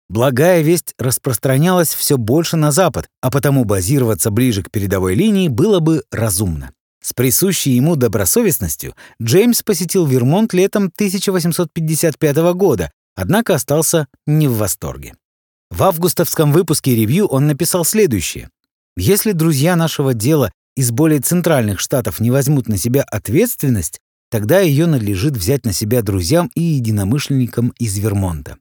Благая 0.09 0.63
весть 0.63 0.95
распространялась 0.99 1.93
все 1.93 2.17
больше 2.17 2.57
на 2.57 2.73
запад, 2.73 3.09
а 3.21 3.31
потому 3.31 3.65
базироваться 3.65 4.31
ближе 4.31 4.63
к 4.63 4.71
передовой 4.71 5.15
линии 5.15 5.49
было 5.49 5.81
бы 5.81 6.05
разумно. 6.11 6.73
С 7.03 7.13
присущей 7.13 7.73
ему 7.73 7.95
добросовестностью 7.95 8.95
Джеймс 9.23 9.63
посетил 9.63 10.07
Вермонт 10.07 10.55
летом 10.55 10.85
1855 10.95 12.37
года, 12.55 12.91
однако 13.15 13.55
остался 13.55 14.09
не 14.27 14.49
в 14.49 14.57
восторге. 14.57 15.15
В 15.71 15.83
августовском 15.83 16.53
выпуске 16.53 16.95
ревью 16.95 17.27
он 17.27 17.47
написал 17.47 17.85
следующее. 17.85 18.49
«Если 18.97 19.33
друзья 19.33 19.77
нашего 19.77 20.15
дела 20.15 20.53
из 20.77 20.91
более 20.91 21.21
центральных 21.21 21.81
штатов 21.81 22.21
не 22.21 22.31
возьмут 22.31 22.69
на 22.69 22.79
себя 22.79 23.03
ответственность, 23.03 24.01
тогда 24.37 24.61
ее 24.61 24.85
надлежит 24.85 25.35
взять 25.35 25.65
на 25.65 25.73
себя 25.73 26.03
друзьям 26.03 26.51
и 26.55 26.61
единомышленникам 26.61 27.73
из 27.79 27.97
Вермонта. 27.97 28.59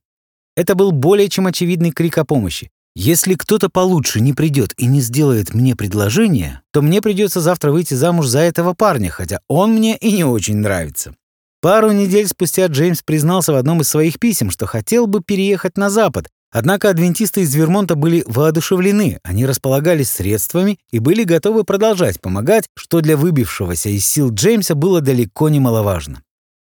Это 0.55 0.73
был 0.73 0.93
более 0.93 1.27
чем 1.27 1.47
очевидный 1.47 1.91
крик 1.91 2.17
о 2.17 2.23
помощи. 2.23 2.71
Если 2.95 3.33
кто-то 3.33 3.67
получше 3.67 4.21
не 4.21 4.31
придет 4.31 4.73
и 4.77 4.85
не 4.85 5.01
сделает 5.01 5.53
мне 5.53 5.75
предложение, 5.75 6.61
то 6.71 6.81
мне 6.81 7.01
придется 7.01 7.41
завтра 7.41 7.73
выйти 7.73 7.93
замуж 7.93 8.27
за 8.27 8.39
этого 8.39 8.73
парня, 8.73 9.09
хотя 9.09 9.41
он 9.49 9.73
мне 9.73 9.97
и 9.97 10.13
не 10.13 10.23
очень 10.23 10.55
нравится. 10.55 11.13
Пару 11.61 11.91
недель 11.91 12.29
спустя 12.29 12.67
Джеймс 12.67 13.01
признался 13.01 13.51
в 13.51 13.57
одном 13.57 13.81
из 13.81 13.89
своих 13.89 14.17
писем, 14.17 14.51
что 14.51 14.67
хотел 14.67 15.07
бы 15.07 15.21
переехать 15.21 15.75
на 15.75 15.89
Запад, 15.89 16.29
Однако 16.51 16.89
адвентисты 16.89 17.41
из 17.41 17.53
Вермонта 17.53 17.95
были 17.95 18.23
воодушевлены, 18.27 19.19
они 19.23 19.45
располагались 19.45 20.09
средствами 20.09 20.79
и 20.89 20.99
были 20.99 21.23
готовы 21.23 21.63
продолжать 21.63 22.21
помогать, 22.21 22.69
что 22.75 23.01
для 23.01 23.17
выбившегося 23.17 23.89
из 23.89 24.05
сил 24.05 24.31
Джеймса 24.31 24.75
было 24.75 25.01
далеко 25.01 25.49
не 25.49 25.59
маловажно. 25.59 26.23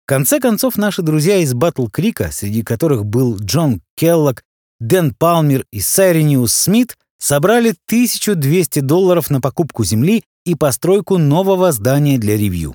В 0.04 0.06
конце 0.06 0.40
концов, 0.40 0.76
наши 0.76 1.02
друзья 1.02 1.38
из 1.38 1.54
Батл 1.54 1.86
Крика, 1.86 2.30
среди 2.32 2.62
которых 2.62 3.04
был 3.04 3.36
Джон 3.38 3.82
Келлок, 3.96 4.42
Дэн 4.80 5.14
Палмер 5.14 5.64
и 5.72 5.80
Сайрениус 5.80 6.52
Смит, 6.52 6.96
собрали 7.18 7.74
1200 7.86 8.80
долларов 8.80 9.30
на 9.30 9.40
покупку 9.40 9.84
земли 9.84 10.24
и 10.44 10.56
постройку 10.56 11.18
нового 11.18 11.70
здания 11.70 12.18
для 12.18 12.36
ревью. 12.36 12.74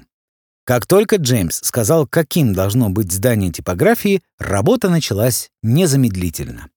Как 0.64 0.86
только 0.86 1.18
Джеймс 1.18 1.60
сказал, 1.64 2.08
каким 2.08 2.54
должно 2.54 2.90
быть 2.90 3.12
здание 3.12 3.52
типографии, 3.52 4.22
работа 4.40 4.90
началась 4.90 5.50
незамедлительно. 5.64 6.68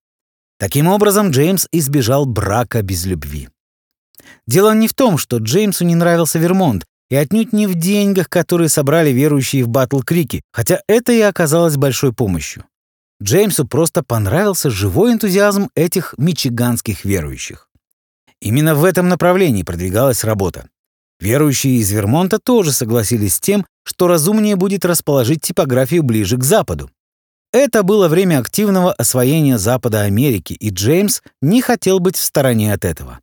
Таким 0.60 0.88
образом, 0.88 1.30
Джеймс 1.30 1.66
избежал 1.72 2.26
брака 2.26 2.82
без 2.82 3.06
любви. 3.06 3.48
Дело 4.46 4.74
не 4.74 4.88
в 4.88 4.92
том, 4.92 5.16
что 5.16 5.38
Джеймсу 5.38 5.86
не 5.86 5.94
нравился 5.94 6.38
Вермонт, 6.38 6.84
и 7.08 7.16
отнюдь 7.16 7.54
не 7.54 7.66
в 7.66 7.74
деньгах, 7.74 8.28
которые 8.28 8.68
собрали 8.68 9.08
верующие 9.08 9.64
в 9.64 9.68
Батл-Крике, 9.68 10.42
хотя 10.52 10.82
это 10.86 11.12
и 11.12 11.20
оказалось 11.20 11.78
большой 11.78 12.12
помощью. 12.12 12.66
Джеймсу 13.22 13.66
просто 13.66 14.02
понравился 14.02 14.68
живой 14.68 15.14
энтузиазм 15.14 15.70
этих 15.74 16.14
мичиганских 16.18 17.06
верующих. 17.06 17.70
Именно 18.42 18.74
в 18.74 18.84
этом 18.84 19.08
направлении 19.08 19.62
продвигалась 19.62 20.24
работа. 20.24 20.68
Верующие 21.20 21.76
из 21.76 21.90
Вермонта 21.90 22.38
тоже 22.38 22.72
согласились 22.72 23.36
с 23.36 23.40
тем, 23.40 23.64
что 23.82 24.08
разумнее 24.08 24.56
будет 24.56 24.84
расположить 24.84 25.40
типографию 25.40 26.02
ближе 26.02 26.36
к 26.36 26.44
западу. 26.44 26.90
Это 27.52 27.82
было 27.82 28.08
время 28.08 28.38
активного 28.38 28.92
освоения 28.92 29.58
Запада 29.58 30.02
Америки, 30.02 30.52
и 30.52 30.70
Джеймс 30.70 31.20
не 31.42 31.62
хотел 31.62 31.98
быть 31.98 32.16
в 32.16 32.22
стороне 32.22 32.72
от 32.72 32.84
этого. 32.84 33.18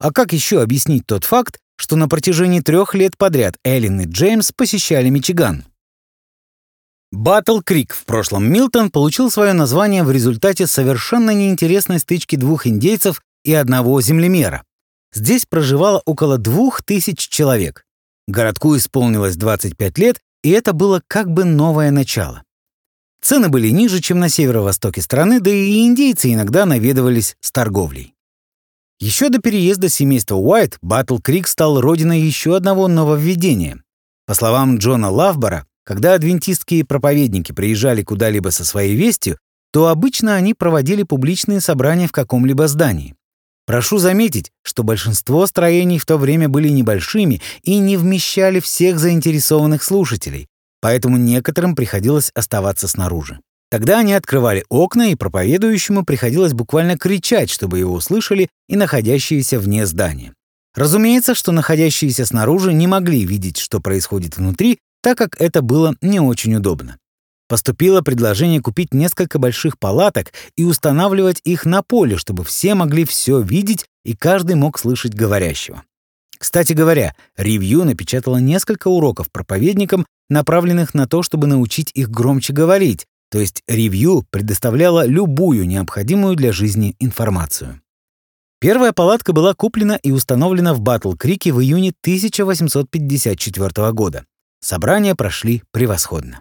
А 0.00 0.12
как 0.12 0.32
еще 0.32 0.60
объяснить 0.62 1.06
тот 1.06 1.24
факт, 1.24 1.60
что 1.76 1.94
на 1.94 2.08
протяжении 2.08 2.60
трех 2.60 2.94
лет 2.94 3.16
подряд 3.16 3.56
Эллен 3.64 4.00
и 4.00 4.06
Джеймс 4.06 4.50
посещали 4.50 5.10
Мичиган? 5.10 5.64
Батл 7.12 7.60
Крик, 7.60 7.94
в 7.94 8.04
прошлом 8.04 8.50
Милтон, 8.52 8.90
получил 8.90 9.30
свое 9.30 9.52
название 9.52 10.02
в 10.02 10.10
результате 10.10 10.66
совершенно 10.66 11.30
неинтересной 11.30 12.00
стычки 12.00 12.34
двух 12.34 12.66
индейцев 12.66 13.22
и 13.44 13.54
одного 13.54 14.00
землемера. 14.00 14.64
Здесь 15.14 15.46
проживало 15.46 16.02
около 16.04 16.36
двух 16.36 16.82
тысяч 16.82 17.28
человек. 17.28 17.84
Городку 18.26 18.76
исполнилось 18.76 19.36
25 19.36 19.98
лет, 19.98 20.20
и 20.42 20.50
это 20.50 20.72
было 20.72 21.00
как 21.06 21.30
бы 21.30 21.44
новое 21.44 21.92
начало. 21.92 22.42
Цены 23.26 23.48
были 23.48 23.70
ниже, 23.70 24.00
чем 24.00 24.20
на 24.20 24.28
северо-востоке 24.28 25.02
страны, 25.02 25.40
да 25.40 25.50
и 25.50 25.84
индейцы 25.84 26.32
иногда 26.32 26.64
наведывались 26.64 27.36
с 27.40 27.50
торговлей. 27.50 28.14
Еще 29.00 29.30
до 29.30 29.40
переезда 29.40 29.88
семейства 29.88 30.36
Уайт 30.36 30.78
Батл 30.80 31.18
Крик 31.18 31.48
стал 31.48 31.80
родиной 31.80 32.20
еще 32.20 32.54
одного 32.54 32.86
нововведения. 32.86 33.82
По 34.28 34.34
словам 34.34 34.78
Джона 34.78 35.10
Лавбора, 35.10 35.66
когда 35.82 36.14
адвентистские 36.14 36.84
проповедники 36.84 37.50
приезжали 37.50 38.04
куда-либо 38.04 38.50
со 38.50 38.64
своей 38.64 38.94
вестью, 38.94 39.38
то 39.72 39.88
обычно 39.88 40.36
они 40.36 40.54
проводили 40.54 41.02
публичные 41.02 41.60
собрания 41.60 42.06
в 42.06 42.12
каком-либо 42.12 42.68
здании. 42.68 43.16
Прошу 43.66 43.98
заметить, 43.98 44.52
что 44.62 44.84
большинство 44.84 45.44
строений 45.48 45.98
в 45.98 46.06
то 46.06 46.16
время 46.16 46.48
были 46.48 46.68
небольшими 46.68 47.42
и 47.64 47.78
не 47.78 47.96
вмещали 47.96 48.60
всех 48.60 49.00
заинтересованных 49.00 49.82
слушателей, 49.82 50.46
поэтому 50.80 51.16
некоторым 51.16 51.74
приходилось 51.74 52.30
оставаться 52.34 52.88
снаружи. 52.88 53.40
Тогда 53.70 53.98
они 53.98 54.12
открывали 54.14 54.64
окна, 54.68 55.10
и 55.10 55.16
проповедующему 55.16 56.04
приходилось 56.04 56.52
буквально 56.52 56.96
кричать, 56.96 57.50
чтобы 57.50 57.78
его 57.78 57.94
услышали 57.94 58.48
и 58.68 58.76
находящиеся 58.76 59.58
вне 59.58 59.86
здания. 59.86 60.32
Разумеется, 60.74 61.34
что 61.34 61.52
находящиеся 61.52 62.26
снаружи 62.26 62.72
не 62.72 62.86
могли 62.86 63.24
видеть, 63.24 63.56
что 63.56 63.80
происходит 63.80 64.36
внутри, 64.36 64.78
так 65.02 65.18
как 65.18 65.40
это 65.40 65.62
было 65.62 65.96
не 66.00 66.20
очень 66.20 66.54
удобно. 66.54 66.98
Поступило 67.48 68.02
предложение 68.02 68.60
купить 68.60 68.92
несколько 68.92 69.38
больших 69.38 69.78
палаток 69.78 70.32
и 70.56 70.64
устанавливать 70.64 71.40
их 71.44 71.64
на 71.64 71.82
поле, 71.82 72.16
чтобы 72.16 72.44
все 72.44 72.74
могли 72.74 73.04
все 73.04 73.40
видеть 73.40 73.86
и 74.04 74.16
каждый 74.16 74.56
мог 74.56 74.78
слышать 74.78 75.14
говорящего. 75.14 75.82
Кстати 76.38 76.72
говоря, 76.72 77.14
ревью 77.36 77.84
напечатало 77.84 78.36
несколько 78.36 78.88
уроков 78.88 79.30
проповедникам, 79.30 80.06
направленных 80.28 80.94
на 80.94 81.06
то, 81.06 81.22
чтобы 81.22 81.46
научить 81.46 81.90
их 81.94 82.10
громче 82.10 82.52
говорить, 82.52 83.06
то 83.30 83.38
есть 83.40 83.62
ревью 83.66 84.24
предоставляло 84.30 85.06
любую 85.06 85.66
необходимую 85.66 86.36
для 86.36 86.52
жизни 86.52 86.94
информацию. 86.98 87.80
Первая 88.58 88.92
палатка 88.92 89.32
была 89.32 89.54
куплена 89.54 89.96
и 89.96 90.10
установлена 90.10 90.72
в 90.74 90.80
Батл-Крике 90.80 91.52
в 91.52 91.60
июне 91.60 91.92
1854 92.00 93.92
года. 93.92 94.24
Собрания 94.60 95.14
прошли 95.14 95.62
превосходно. 95.72 96.40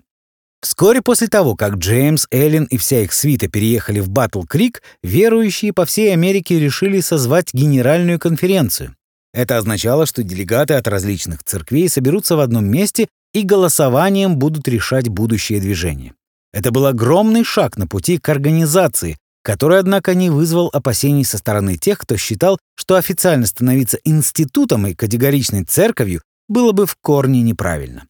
Вскоре 0.61 1.01
после 1.01 1.27
того, 1.27 1.55
как 1.55 1.75
Джеймс, 1.75 2.25
Эллен 2.31 2.63
и 2.63 2.77
вся 2.77 3.01
их 3.01 3.13
свита 3.13 3.47
переехали 3.47 3.99
в 3.99 4.09
Батл-Крик, 4.09 4.81
верующие 5.03 5.73
по 5.73 5.85
всей 5.85 6.13
Америке 6.13 6.57
решили 6.59 7.01
созвать 7.01 7.53
генеральную 7.53 8.17
конференцию. 8.17 8.95
Это 9.35 9.57
означало, 9.57 10.05
что 10.05 10.23
делегаты 10.23 10.75
от 10.75 10.87
различных 10.87 11.43
церквей 11.43 11.89
соберутся 11.89 12.37
в 12.37 12.39
одном 12.39 12.65
месте 12.67 13.09
и 13.33 13.43
голосованием 13.43 14.37
будут 14.37 14.65
решать 14.69 15.09
будущее 15.09 15.59
движение. 15.59 16.13
Это 16.53 16.71
был 16.71 16.85
огромный 16.85 17.43
шаг 17.43 17.75
на 17.75 17.85
пути 17.85 18.17
к 18.17 18.29
организации, 18.29 19.17
который, 19.43 19.79
однако, 19.79 20.15
не 20.15 20.29
вызвал 20.29 20.69
опасений 20.71 21.25
со 21.25 21.37
стороны 21.37 21.75
тех, 21.75 21.97
кто 21.97 22.15
считал, 22.15 22.57
что 22.75 22.95
официально 22.95 23.45
становиться 23.45 23.99
институтом 24.05 24.87
и 24.87 24.95
категоричной 24.95 25.65
церковью 25.65 26.21
было 26.47 26.71
бы 26.71 26.85
в 26.85 26.95
корне 26.95 27.41
неправильно. 27.41 28.07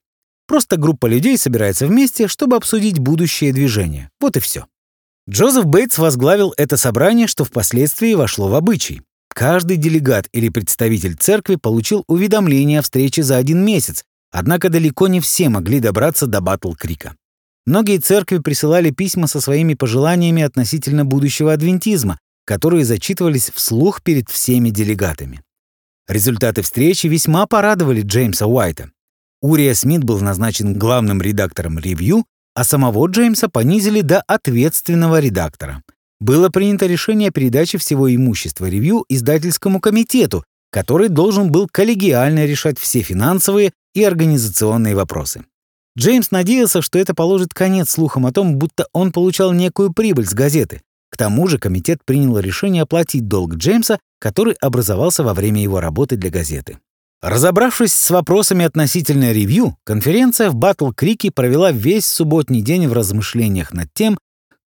Просто 0.48 0.78
группа 0.78 1.08
людей 1.08 1.40
собирается 1.40 1.88
вместе, 1.88 2.28
чтобы 2.28 2.56
обсудить 2.56 3.00
будущее 3.00 3.52
движение. 3.52 4.12
Вот 4.22 4.38
и 4.38 4.40
все. 4.40 4.68
Джозеф 5.28 5.66
Бейтс 5.66 5.98
возглавил 5.98 6.54
это 6.56 6.78
собрание, 6.78 7.26
что 7.26 7.46
впоследствии 7.46 8.14
вошло 8.14 8.48
в 8.48 8.54
обычай. 8.54 9.02
Каждый 9.36 9.76
делегат 9.76 10.30
или 10.32 10.48
представитель 10.48 11.16
церкви 11.16 11.58
получил 11.58 12.06
уведомление 12.08 12.80
о 12.80 12.82
встрече 12.82 13.22
за 13.22 13.36
один 13.36 13.66
месяц, 13.66 14.06
однако 14.32 14.70
далеко 14.70 15.10
не 15.10 15.20
все 15.20 15.50
могли 15.50 15.82
добраться 15.82 16.26
до 16.26 16.40
Батл-Крика. 16.40 17.16
Многие 17.66 17.98
церкви 17.98 18.38
присылали 18.38 18.92
письма 18.92 19.28
со 19.28 19.42
своими 19.42 19.74
пожеланиями 19.74 20.42
относительно 20.42 21.04
будущего 21.04 21.52
адвентизма, 21.52 22.18
которые 22.46 22.86
зачитывались 22.86 23.52
вслух 23.54 24.02
перед 24.04 24.30
всеми 24.30 24.70
делегатами. 24.70 25.42
Результаты 26.08 26.62
встречи 26.62 27.08
весьма 27.08 27.46
порадовали 27.46 28.04
Джеймса 28.04 28.48
Уайта. 28.48 28.92
Урия 29.42 29.74
Смит 29.74 30.06
был 30.06 30.22
назначен 30.22 30.80
главным 30.80 31.22
редактором 31.22 31.78
«Ревью», 31.78 32.24
а 32.54 32.64
самого 32.64 33.06
Джеймса 33.08 33.50
понизили 33.50 34.00
до 34.00 34.22
ответственного 34.22 35.20
редактора. 35.20 35.84
Было 36.20 36.50
принято 36.50 36.86
решение 36.86 37.30
о 37.30 37.32
передаче 37.32 37.78
всего 37.78 38.14
имущества 38.14 38.68
«Ревью» 38.68 39.06
издательскому 39.10 39.80
комитету, 39.80 40.44
который 40.72 41.10
должен 41.10 41.52
был 41.52 41.68
коллегиально 41.72 42.46
решать 42.46 42.80
все 42.80 43.02
финансовые 43.02 43.72
и 43.94 44.04
организационные 44.04 44.96
вопросы. 44.96 45.46
Джеймс 45.98 46.32
надеялся, 46.32 46.82
что 46.82 47.00
это 47.00 47.14
положит 47.14 47.54
конец 47.54 47.92
слухам 47.92 48.26
о 48.26 48.32
том, 48.32 48.58
будто 48.58 48.88
он 48.92 49.12
получал 49.12 49.54
некую 49.54 49.94
прибыль 49.94 50.26
с 50.26 50.34
газеты. 50.34 50.82
К 51.10 51.18
тому 51.18 51.48
же 51.48 51.58
комитет 51.58 52.00
принял 52.04 52.38
решение 52.40 52.84
оплатить 52.84 53.28
долг 53.28 53.56
Джеймса, 53.56 54.00
который 54.20 54.56
образовался 54.60 55.24
во 55.24 55.34
время 55.34 55.62
его 55.62 55.80
работы 55.80 56.18
для 56.18 56.30
газеты. 56.30 56.80
Разобравшись 57.22 57.94
с 57.94 58.10
вопросами 58.10 58.66
относительно 58.66 59.32
ревью, 59.32 59.78
конференция 59.86 60.50
в 60.50 60.56
Батл-Крике 60.56 61.32
провела 61.32 61.72
весь 61.72 62.06
субботний 62.06 62.62
день 62.62 62.88
в 62.88 62.94
размышлениях 62.94 63.72
над 63.74 63.88
тем, 63.94 64.18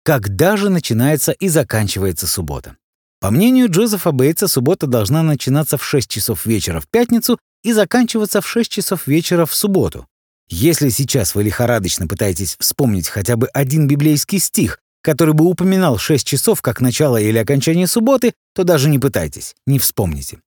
когда 0.09 0.57
же 0.57 0.71
начинается 0.71 1.33
и 1.33 1.49
заканчивается 1.49 2.27
суббота. 2.27 2.79
По 3.21 3.31
мнению 3.31 3.71
Джозефа 3.71 4.11
Бейтса, 4.11 4.49
суббота 4.49 4.87
должна 4.87 5.23
начинаться 5.23 5.77
в 5.77 5.85
6 5.85 6.09
часов 6.09 6.47
вечера 6.47 6.81
в 6.81 6.89
пятницу 6.89 7.39
и 7.63 7.75
заканчиваться 7.75 8.41
в 8.41 8.49
6 8.49 8.71
часов 8.73 9.07
вечера 9.07 9.45
в 9.45 9.55
субботу. 9.55 10.07
Если 10.49 10.89
сейчас 10.89 11.35
вы 11.35 11.43
лихорадочно 11.43 12.07
пытаетесь 12.07 12.57
вспомнить 12.59 13.07
хотя 13.07 13.37
бы 13.37 13.49
один 13.49 13.87
библейский 13.87 14.39
стих, 14.39 14.79
который 15.03 15.35
бы 15.35 15.45
упоминал 15.45 15.99
6 15.99 16.27
часов 16.27 16.63
как 16.63 16.81
начало 16.81 17.21
или 17.21 17.37
окончание 17.37 17.87
субботы, 17.87 18.33
то 18.55 18.65
даже 18.65 18.89
не 18.89 18.99
пытайтесь, 18.99 19.57
не 19.67 19.79
вспомните. 19.79 20.39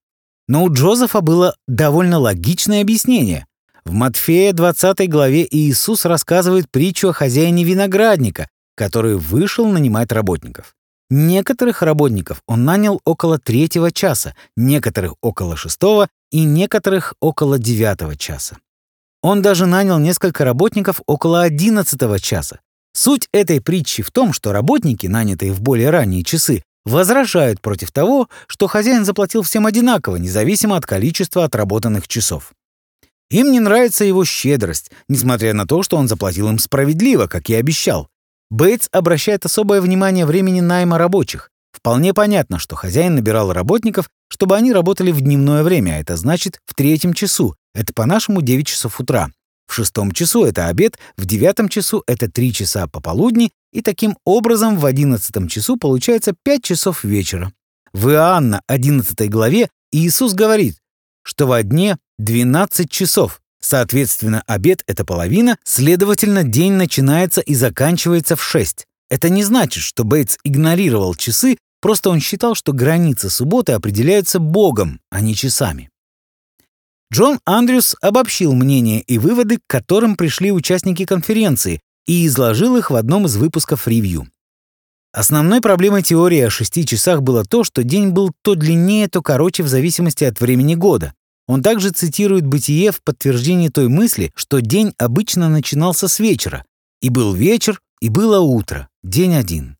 Но 0.47 0.63
у 0.63 0.73
Джозефа 0.73 1.21
было 1.21 1.55
довольно 1.67 2.17
логичное 2.17 2.81
объяснение. 2.81 3.45
В 3.85 3.91
Матфея 3.91 4.53
20 4.53 5.07
главе 5.07 5.47
Иисус 5.47 6.05
рассказывает 6.05 6.65
притчу 6.71 7.09
о 7.09 7.13
хозяине 7.13 7.63
виноградника, 7.63 8.47
который 8.81 9.15
вышел 9.15 9.67
нанимать 9.67 10.11
работников. 10.11 10.75
Некоторых 11.11 11.83
работников 11.83 12.41
он 12.47 12.65
нанял 12.65 12.99
около 13.05 13.37
третьего 13.37 13.91
часа, 13.91 14.33
некоторых 14.57 15.13
около 15.21 15.55
шестого 15.55 16.09
и 16.31 16.43
некоторых 16.45 17.13
около 17.19 17.59
девятого 17.59 18.15
часа. 18.15 18.57
Он 19.21 19.43
даже 19.43 19.67
нанял 19.67 19.99
несколько 19.99 20.43
работников 20.43 21.01
около 21.05 21.43
одиннадцатого 21.43 22.19
часа. 22.19 22.61
Суть 22.93 23.29
этой 23.31 23.61
притчи 23.61 24.01
в 24.01 24.09
том, 24.09 24.33
что 24.33 24.51
работники, 24.51 25.05
нанятые 25.05 25.53
в 25.53 25.61
более 25.61 25.91
ранние 25.91 26.23
часы, 26.23 26.63
возражают 26.83 27.61
против 27.61 27.91
того, 27.91 28.29
что 28.47 28.65
хозяин 28.65 29.05
заплатил 29.05 29.43
всем 29.43 29.67
одинаково, 29.67 30.15
независимо 30.15 30.75
от 30.75 30.87
количества 30.87 31.43
отработанных 31.43 32.07
часов. 32.07 32.53
Им 33.29 33.51
не 33.51 33.59
нравится 33.59 34.05
его 34.05 34.25
щедрость, 34.25 34.89
несмотря 35.07 35.53
на 35.53 35.67
то, 35.67 35.83
что 35.83 35.97
он 35.97 36.07
заплатил 36.07 36.49
им 36.49 36.57
справедливо, 36.57 37.27
как 37.27 37.47
и 37.51 37.53
обещал. 37.53 38.07
Бейтс 38.51 38.89
обращает 38.91 39.45
особое 39.45 39.79
внимание 39.79 40.25
времени 40.25 40.59
найма 40.59 40.97
рабочих. 40.97 41.49
Вполне 41.71 42.13
понятно, 42.13 42.59
что 42.59 42.75
хозяин 42.75 43.15
набирал 43.15 43.53
работников, 43.53 44.09
чтобы 44.27 44.57
они 44.57 44.73
работали 44.73 45.11
в 45.11 45.21
дневное 45.21 45.63
время, 45.63 45.93
а 45.93 45.99
это 45.99 46.17
значит 46.17 46.59
в 46.65 46.75
третьем 46.75 47.13
часу. 47.13 47.55
Это 47.73 47.93
по-нашему 47.93 48.41
9 48.41 48.67
часов 48.67 48.99
утра. 48.99 49.29
В 49.67 49.73
шестом 49.73 50.11
часу 50.11 50.43
это 50.43 50.67
обед, 50.67 50.99
в 51.15 51.25
девятом 51.25 51.69
часу 51.69 52.03
это 52.07 52.29
3 52.29 52.51
часа 52.51 52.87
пополудни, 52.87 53.51
и 53.71 53.81
таким 53.81 54.17
образом 54.25 54.77
в 54.77 54.85
одиннадцатом 54.85 55.47
часу 55.47 55.77
получается 55.77 56.33
5 56.43 56.61
часов 56.61 57.05
вечера. 57.05 57.53
В 57.93 58.09
Иоанна 58.09 58.61
11 58.67 59.29
главе 59.29 59.69
Иисус 59.93 60.33
говорит, 60.33 60.75
что 61.23 61.47
во 61.47 61.63
дне 61.63 61.97
12 62.19 62.91
часов, 62.91 63.40
Соответственно, 63.61 64.43
обед— 64.47 64.83
это 64.87 65.05
половина, 65.05 65.57
следовательно, 65.63 66.43
день 66.43 66.73
начинается 66.73 67.41
и 67.41 67.55
заканчивается 67.55 68.35
в 68.35 68.43
6. 68.43 68.85
Это 69.09 69.29
не 69.29 69.43
значит, 69.43 69.83
что 69.83 70.03
Бейтс 70.03 70.37
игнорировал 70.43 71.15
часы, 71.15 71.57
просто 71.79 72.09
он 72.09 72.19
считал, 72.19 72.55
что 72.55 72.73
границы 72.73 73.29
субботы 73.29 73.73
определяются 73.73 74.39
Богом, 74.39 74.99
а 75.09 75.21
не 75.21 75.35
часами. 75.35 75.89
Джон 77.13 77.39
Андрюс 77.45 77.95
обобщил 78.01 78.53
мнения 78.53 79.01
и 79.01 79.17
выводы, 79.17 79.57
к 79.57 79.67
которым 79.67 80.15
пришли 80.15 80.51
участники 80.51 81.05
конференции, 81.05 81.81
и 82.07 82.25
изложил 82.25 82.77
их 82.77 82.89
в 82.89 82.95
одном 82.95 83.25
из 83.25 83.35
выпусков 83.35 83.87
ревью. 83.87 84.27
Основной 85.13 85.59
проблемой 85.59 86.03
теории 86.03 86.39
о 86.39 86.49
шести 86.49 86.85
часах 86.85 87.21
было 87.21 87.43
то, 87.43 87.65
что 87.65 87.83
день 87.83 88.09
был 88.09 88.31
то 88.41 88.55
длиннее, 88.55 89.09
то 89.09 89.21
короче 89.21 89.61
в 89.61 89.67
зависимости 89.67 90.23
от 90.23 90.39
времени 90.39 90.73
года. 90.73 91.13
Он 91.47 91.61
также 91.61 91.89
цитирует 91.91 92.45
«Бытие» 92.45 92.91
в 92.91 93.01
подтверждении 93.03 93.69
той 93.69 93.87
мысли, 93.87 94.31
что 94.35 94.61
день 94.61 94.93
обычно 94.97 95.49
начинался 95.49 96.07
с 96.07 96.19
вечера. 96.19 96.65
И 97.01 97.09
был 97.09 97.33
вечер, 97.33 97.81
и 97.99 98.09
было 98.09 98.39
утро, 98.39 98.89
день 99.03 99.35
один. 99.35 99.77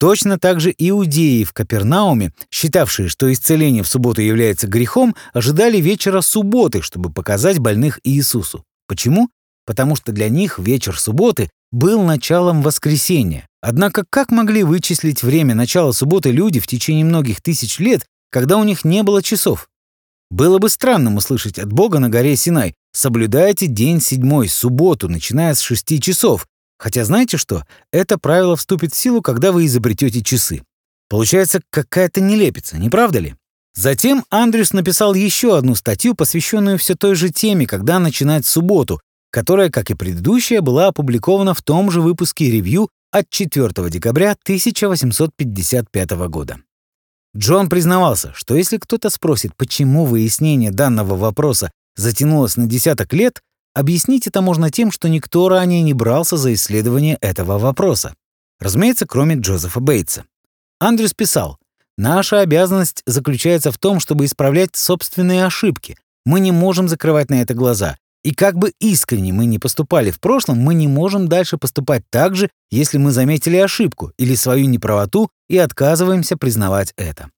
Точно 0.00 0.38
так 0.38 0.60
же 0.60 0.74
иудеи 0.76 1.44
в 1.44 1.52
Капернауме, 1.52 2.32
считавшие, 2.50 3.08
что 3.08 3.32
исцеление 3.32 3.82
в 3.82 3.88
субботу 3.88 4.20
является 4.20 4.66
грехом, 4.66 5.14
ожидали 5.32 5.78
вечера 5.78 6.20
субботы, 6.20 6.82
чтобы 6.82 7.10
показать 7.10 7.58
больных 7.58 8.00
Иисусу. 8.02 8.64
Почему? 8.86 9.30
Потому 9.66 9.96
что 9.96 10.12
для 10.12 10.28
них 10.28 10.58
вечер 10.58 10.98
субботы 10.98 11.48
был 11.70 12.02
началом 12.02 12.60
воскресения. 12.62 13.48
Однако 13.62 14.04
как 14.08 14.30
могли 14.30 14.62
вычислить 14.62 15.22
время 15.22 15.54
начала 15.54 15.92
субботы 15.92 16.30
люди 16.30 16.60
в 16.60 16.66
течение 16.66 17.04
многих 17.04 17.40
тысяч 17.40 17.78
лет, 17.78 18.04
когда 18.30 18.58
у 18.58 18.64
них 18.64 18.84
не 18.84 19.02
было 19.02 19.22
часов? 19.22 19.68
Было 20.34 20.58
бы 20.58 20.68
странным 20.68 21.16
услышать 21.18 21.60
от 21.60 21.72
Бога 21.72 22.00
на 22.00 22.08
горе 22.08 22.34
Синай 22.34 22.74
«Соблюдайте 22.92 23.68
день 23.68 24.00
седьмой, 24.00 24.48
субботу, 24.48 25.08
начиная 25.08 25.54
с 25.54 25.60
шести 25.60 26.00
часов». 26.00 26.48
Хотя 26.76 27.04
знаете 27.04 27.36
что? 27.36 27.62
Это 27.92 28.18
правило 28.18 28.56
вступит 28.56 28.92
в 28.92 28.96
силу, 28.96 29.22
когда 29.22 29.52
вы 29.52 29.66
изобретете 29.66 30.24
часы. 30.24 30.64
Получается 31.08 31.60
какая-то 31.70 32.20
нелепица, 32.20 32.78
не 32.78 32.90
правда 32.90 33.20
ли? 33.20 33.36
Затем 33.76 34.24
Андрюс 34.28 34.72
написал 34.72 35.14
еще 35.14 35.56
одну 35.56 35.76
статью, 35.76 36.16
посвященную 36.16 36.78
все 36.78 36.96
той 36.96 37.14
же 37.14 37.30
теме, 37.30 37.68
когда 37.68 38.00
начинать 38.00 38.44
субботу, 38.44 39.00
которая, 39.30 39.70
как 39.70 39.92
и 39.92 39.94
предыдущая, 39.94 40.62
была 40.62 40.88
опубликована 40.88 41.54
в 41.54 41.62
том 41.62 41.92
же 41.92 42.00
выпуске 42.00 42.50
ревью 42.50 42.88
от 43.12 43.30
4 43.30 43.70
декабря 43.88 44.32
1855 44.32 46.10
года. 46.28 46.58
Джон 47.36 47.68
признавался, 47.68 48.32
что 48.34 48.54
если 48.54 48.78
кто-то 48.78 49.10
спросит, 49.10 49.56
почему 49.56 50.04
выяснение 50.04 50.70
данного 50.70 51.16
вопроса 51.16 51.70
затянулось 51.96 52.56
на 52.56 52.66
десяток 52.66 53.12
лет, 53.12 53.40
объяснить 53.74 54.26
это 54.26 54.40
можно 54.40 54.70
тем, 54.70 54.92
что 54.92 55.08
никто 55.08 55.48
ранее 55.48 55.82
не 55.82 55.94
брался 55.94 56.36
за 56.36 56.54
исследование 56.54 57.18
этого 57.20 57.58
вопроса. 57.58 58.14
Разумеется, 58.60 59.06
кроме 59.06 59.36
Джозефа 59.36 59.80
Бейтса. 59.80 60.24
Андрюс 60.78 61.12
писал, 61.12 61.58
«Наша 61.96 62.40
обязанность 62.40 63.02
заключается 63.06 63.72
в 63.72 63.78
том, 63.78 64.00
чтобы 64.00 64.24
исправлять 64.24 64.76
собственные 64.76 65.44
ошибки. 65.44 65.98
Мы 66.24 66.40
не 66.40 66.52
можем 66.52 66.88
закрывать 66.88 67.30
на 67.30 67.42
это 67.42 67.54
глаза. 67.54 67.96
И 68.24 68.34
как 68.34 68.56
бы 68.56 68.72
искренне 68.80 69.34
мы 69.34 69.44
не 69.44 69.58
поступали 69.58 70.10
в 70.10 70.18
прошлом, 70.18 70.58
мы 70.58 70.74
не 70.74 70.88
можем 70.88 71.28
дальше 71.28 71.58
поступать 71.58 72.04
так 72.10 72.34
же, 72.34 72.48
если 72.70 72.96
мы 72.96 73.12
заметили 73.12 73.58
ошибку 73.58 74.12
или 74.18 74.34
свою 74.34 74.66
неправоту 74.66 75.30
и 75.50 75.58
отказываемся 75.58 76.38
признавать 76.38 76.94
это. 76.96 77.30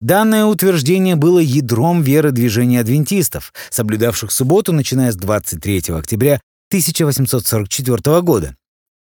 Данное 0.00 0.46
утверждение 0.46 1.14
было 1.14 1.40
ядром 1.40 2.00
веры 2.00 2.32
движения 2.32 2.80
адвентистов, 2.80 3.52
соблюдавших 3.68 4.32
субботу, 4.32 4.72
начиная 4.72 5.12
с 5.12 5.16
23 5.16 5.94
октября 5.94 6.40
1844 6.70 8.22
года. 8.22 8.56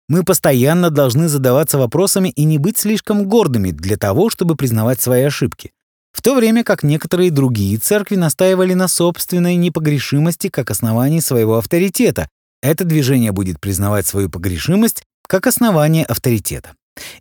Мы 0.07 0.23
постоянно 0.23 0.89
должны 0.89 1.27
задаваться 1.27 1.77
вопросами 1.77 2.29
и 2.29 2.43
не 2.43 2.57
быть 2.57 2.79
слишком 2.79 3.25
гордыми 3.25 3.69
для 3.69 3.97
того, 3.97 4.31
чтобы 4.31 4.55
признавать 4.55 4.99
свои 4.99 5.21
ошибки 5.21 5.71
в 6.11 6.21
то 6.21 6.35
время 6.35 6.63
как 6.63 6.83
некоторые 6.83 7.31
другие 7.31 7.77
церкви 7.77 8.15
настаивали 8.15 8.73
на 8.73 8.87
собственной 8.87 9.55
непогрешимости 9.55 10.49
как 10.49 10.71
основании 10.71 11.19
своего 11.19 11.57
авторитета. 11.57 12.27
Это 12.61 12.83
движение 12.83 13.31
будет 13.31 13.59
признавать 13.59 14.07
свою 14.07 14.29
погрешимость 14.29 15.03
как 15.27 15.47
основание 15.47 16.05
авторитета. 16.05 16.73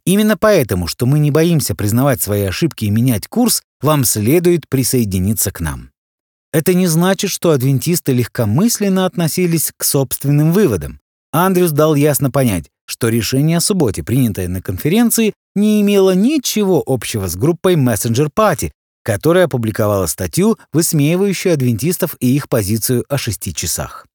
Именно 0.04 0.36
поэтому, 0.36 0.86
что 0.86 1.06
мы 1.06 1.18
не 1.18 1.30
боимся 1.30 1.74
признавать 1.74 2.20
свои 2.20 2.42
ошибки 2.42 2.86
и 2.86 2.90
менять 2.90 3.28
курс, 3.28 3.62
вам 3.80 4.04
следует 4.04 4.68
присоединиться 4.68 5.52
к 5.52 5.60
нам. 5.60 5.90
Это 6.52 6.74
не 6.74 6.86
значит, 6.86 7.30
что 7.30 7.50
адвентисты 7.50 8.12
легкомысленно 8.12 9.04
относились 9.06 9.70
к 9.76 9.84
собственным 9.84 10.52
выводам. 10.52 10.98
Андрюс 11.30 11.72
дал 11.72 11.94
ясно 11.94 12.30
понять, 12.30 12.70
что 12.86 13.10
решение 13.10 13.58
о 13.58 13.60
субботе, 13.60 14.02
принятое 14.02 14.48
на 14.48 14.62
конференции, 14.62 15.34
не 15.54 15.82
имело 15.82 16.14
ничего 16.14 16.82
общего 16.84 17.28
с 17.28 17.36
группой 17.36 17.74
Messenger 17.74 18.28
Party, 18.34 18.70
которая 19.08 19.46
опубликовала 19.46 20.04
статью, 20.04 20.58
высмеивающую 20.70 21.54
адвентистов 21.54 22.14
и 22.20 22.36
их 22.36 22.46
позицию 22.50 23.06
о 23.08 23.16
шести 23.16 23.54
часах. 23.54 24.06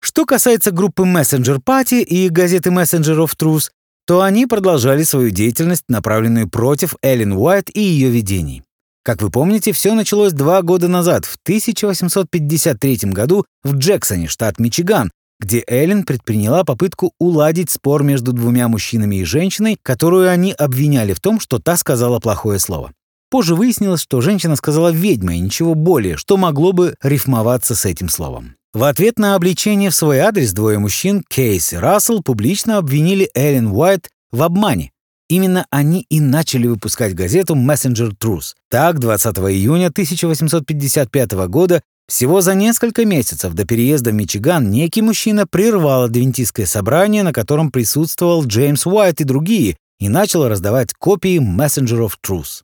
Что 0.00 0.24
касается 0.24 0.70
группы 0.70 1.02
Messenger 1.02 1.58
Party 1.60 2.04
и 2.04 2.28
газеты 2.28 2.70
Messenger 2.70 3.26
of 3.26 3.32
Truth, 3.36 3.70
то 4.06 4.22
они 4.22 4.46
продолжали 4.46 5.02
свою 5.02 5.30
деятельность, 5.30 5.82
направленную 5.88 6.48
против 6.48 6.94
Эллен 7.02 7.32
Уайт 7.32 7.68
и 7.74 7.80
ее 7.80 8.10
видений. 8.10 8.62
Как 9.02 9.20
вы 9.20 9.30
помните, 9.30 9.72
все 9.72 9.94
началось 9.94 10.32
два 10.32 10.62
года 10.62 10.86
назад, 10.86 11.24
в 11.24 11.34
1853 11.42 13.10
году 13.10 13.44
в 13.64 13.74
Джексоне, 13.74 14.28
штат 14.28 14.60
Мичиган, 14.60 15.10
где 15.40 15.64
Эллен 15.66 16.04
предприняла 16.04 16.62
попытку 16.62 17.12
уладить 17.18 17.72
спор 17.72 18.04
между 18.04 18.32
двумя 18.32 18.68
мужчинами 18.68 19.16
и 19.16 19.24
женщиной, 19.24 19.78
которую 19.82 20.30
они 20.30 20.52
обвиняли 20.52 21.12
в 21.12 21.18
том, 21.18 21.40
что 21.40 21.58
та 21.58 21.76
сказала 21.76 22.20
плохое 22.20 22.60
слово. 22.60 22.92
Позже 23.34 23.56
выяснилось, 23.56 24.00
что 24.00 24.20
женщина 24.20 24.54
сказала 24.54 24.92
«ведьма» 24.92 25.34
и 25.34 25.40
ничего 25.40 25.74
более, 25.74 26.16
что 26.16 26.36
могло 26.36 26.70
бы 26.70 26.94
рифмоваться 27.02 27.74
с 27.74 27.84
этим 27.84 28.08
словом. 28.08 28.54
В 28.72 28.84
ответ 28.84 29.18
на 29.18 29.34
обличение 29.34 29.90
в 29.90 29.94
свой 29.96 30.20
адрес 30.20 30.52
двое 30.52 30.78
мужчин, 30.78 31.24
Кейс 31.28 31.72
и 31.72 31.76
Рассел, 31.76 32.22
публично 32.22 32.78
обвинили 32.78 33.28
Эллен 33.34 33.66
Уайт 33.72 34.08
в 34.30 34.40
обмане. 34.40 34.92
Именно 35.28 35.66
они 35.70 36.06
и 36.08 36.20
начали 36.20 36.68
выпускать 36.68 37.16
газету 37.16 37.56
Messenger 37.56 38.12
Truth. 38.16 38.52
Так, 38.70 39.00
20 39.00 39.36
июня 39.38 39.88
1855 39.88 41.32
года 41.48 41.82
всего 42.06 42.40
за 42.40 42.54
несколько 42.54 43.04
месяцев 43.04 43.52
до 43.52 43.64
переезда 43.64 44.12
в 44.12 44.14
Мичиган 44.14 44.70
некий 44.70 45.02
мужчина 45.02 45.44
прервал 45.44 46.04
адвентистское 46.04 46.66
собрание, 46.66 47.24
на 47.24 47.32
котором 47.32 47.72
присутствовал 47.72 48.46
Джеймс 48.46 48.86
Уайт 48.86 49.20
и 49.20 49.24
другие, 49.24 49.76
и 49.98 50.08
начал 50.08 50.46
раздавать 50.46 50.94
копии 50.94 51.40
Messenger 51.40 52.06
of 52.06 52.12
Truth. 52.24 52.62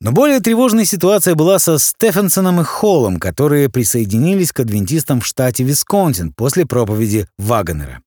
Но 0.00 0.12
более 0.12 0.38
тревожная 0.40 0.84
ситуация 0.84 1.34
была 1.34 1.58
со 1.58 1.78
Стефенсоном 1.78 2.60
и 2.60 2.64
Холлом, 2.64 3.18
которые 3.18 3.68
присоединились 3.68 4.52
к 4.52 4.60
адвентистам 4.60 5.20
в 5.20 5.26
штате 5.26 5.64
Висконсин 5.64 6.32
после 6.32 6.66
проповеди 6.66 7.26
Вагонера. 7.36 8.00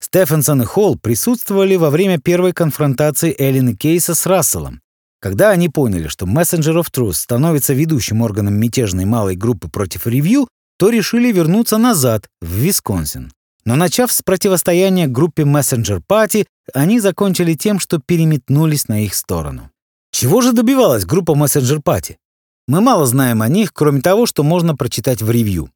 Стефенсон 0.00 0.62
и 0.62 0.64
Холл 0.64 0.96
присутствовали 0.96 1.76
во 1.76 1.90
время 1.90 2.18
первой 2.18 2.52
конфронтации 2.52 3.34
Эллен 3.38 3.70
и 3.70 3.74
Кейса 3.74 4.14
с 4.14 4.26
Расселом. 4.26 4.80
Когда 5.20 5.50
они 5.50 5.68
поняли, 5.68 6.08
что 6.08 6.26
Messenger 6.26 6.80
of 6.80 6.86
Truth 6.92 7.14
становится 7.14 7.72
ведущим 7.72 8.22
органом 8.22 8.54
мятежной 8.54 9.04
малой 9.04 9.36
группы 9.36 9.68
против 9.68 10.06
ревью, 10.06 10.48
то 10.78 10.90
решили 10.90 11.32
вернуться 11.32 11.78
назад, 11.78 12.28
в 12.40 12.52
Висконсин. 12.52 13.32
Но 13.64 13.74
начав 13.74 14.12
с 14.12 14.22
противостояния 14.22 15.08
группе 15.08 15.42
Messenger 15.42 16.00
Party, 16.08 16.46
они 16.72 17.00
закончили 17.00 17.54
тем, 17.54 17.80
что 17.80 17.98
переметнулись 17.98 18.86
на 18.86 19.04
их 19.04 19.14
сторону. 19.14 19.70
Чего 20.20 20.40
же 20.40 20.52
добивалась 20.52 21.04
группа 21.04 21.30
Messenger 21.30 21.80
Party? 21.80 22.16
Мы 22.66 22.80
мало 22.80 23.06
знаем 23.06 23.40
о 23.40 23.46
них, 23.46 23.72
кроме 23.72 24.00
того, 24.00 24.26
что 24.26 24.42
можно 24.42 24.74
прочитать 24.74 25.22
в 25.22 25.30
ревью. 25.30 25.70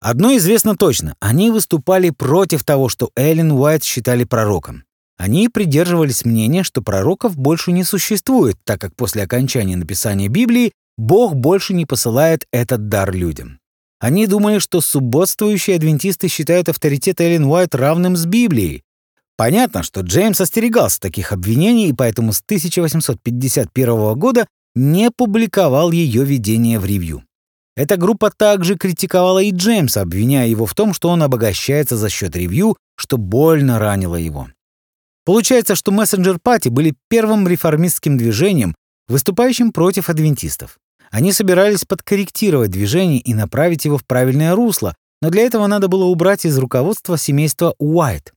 Одно 0.00 0.36
известно 0.36 0.76
точно— 0.76 1.14
они 1.20 1.52
выступали 1.52 2.10
против 2.10 2.64
того, 2.64 2.88
что 2.88 3.10
Эллен 3.14 3.52
Уайт 3.52 3.84
считали 3.84 4.24
пророком. 4.24 4.82
Они 5.16 5.48
придерживались 5.48 6.24
мнения, 6.24 6.64
что 6.64 6.82
пророков 6.82 7.36
больше 7.36 7.70
не 7.70 7.84
существует, 7.84 8.56
так 8.64 8.80
как 8.80 8.96
после 8.96 9.22
окончания 9.22 9.76
написания 9.76 10.26
Библии 10.26 10.72
Бог 10.98 11.36
больше 11.36 11.72
не 11.72 11.86
посылает 11.86 12.48
этот 12.50 12.88
дар 12.88 13.14
людям. 13.14 13.60
Они 14.00 14.26
думали, 14.26 14.58
что 14.58 14.80
субботствующие 14.80 15.76
адвентисты 15.76 16.26
считают 16.26 16.68
авторитет 16.68 17.20
Эллен 17.20 17.44
Уайт 17.44 17.76
равным 17.76 18.16
с 18.16 18.26
Библией. 18.26 18.82
Понятно, 19.36 19.82
что 19.82 20.00
Джеймс 20.00 20.40
остерегался 20.40 21.00
таких 21.00 21.32
обвинений 21.32 21.88
и 21.88 21.92
поэтому 21.92 22.32
с 22.32 22.40
1851 22.40 24.14
года 24.14 24.46
не 24.74 25.10
публиковал 25.10 25.90
ее 25.90 26.24
видение 26.24 26.78
в 26.78 26.84
ревью. 26.84 27.24
Эта 27.76 27.96
группа 27.96 28.30
также 28.30 28.76
критиковала 28.76 29.40
и 29.40 29.50
Джеймса, 29.50 30.02
обвиняя 30.02 30.46
его 30.46 30.64
в 30.66 30.74
том, 30.74 30.94
что 30.94 31.08
он 31.08 31.22
обогащается 31.22 31.96
за 31.96 32.08
счет 32.08 32.36
ревью, 32.36 32.76
что 32.96 33.16
больно 33.16 33.80
ранило 33.80 34.14
его. 34.14 34.48
Получается, 35.24 35.74
что 35.74 35.90
мессенджер 35.90 36.38
пати 36.38 36.68
были 36.68 36.94
первым 37.08 37.48
реформистским 37.48 38.16
движением, 38.16 38.76
выступающим 39.08 39.72
против 39.72 40.08
адвентистов. 40.08 40.78
Они 41.10 41.32
собирались 41.32 41.84
подкорректировать 41.84 42.70
движение 42.70 43.20
и 43.20 43.34
направить 43.34 43.84
его 43.84 43.98
в 43.98 44.04
правильное 44.04 44.54
русло, 44.54 44.94
но 45.20 45.30
для 45.30 45.42
этого 45.42 45.66
надо 45.66 45.88
было 45.88 46.04
убрать 46.04 46.44
из 46.44 46.56
руководства 46.58 47.16
семейства 47.16 47.74
Уайт. 47.78 48.32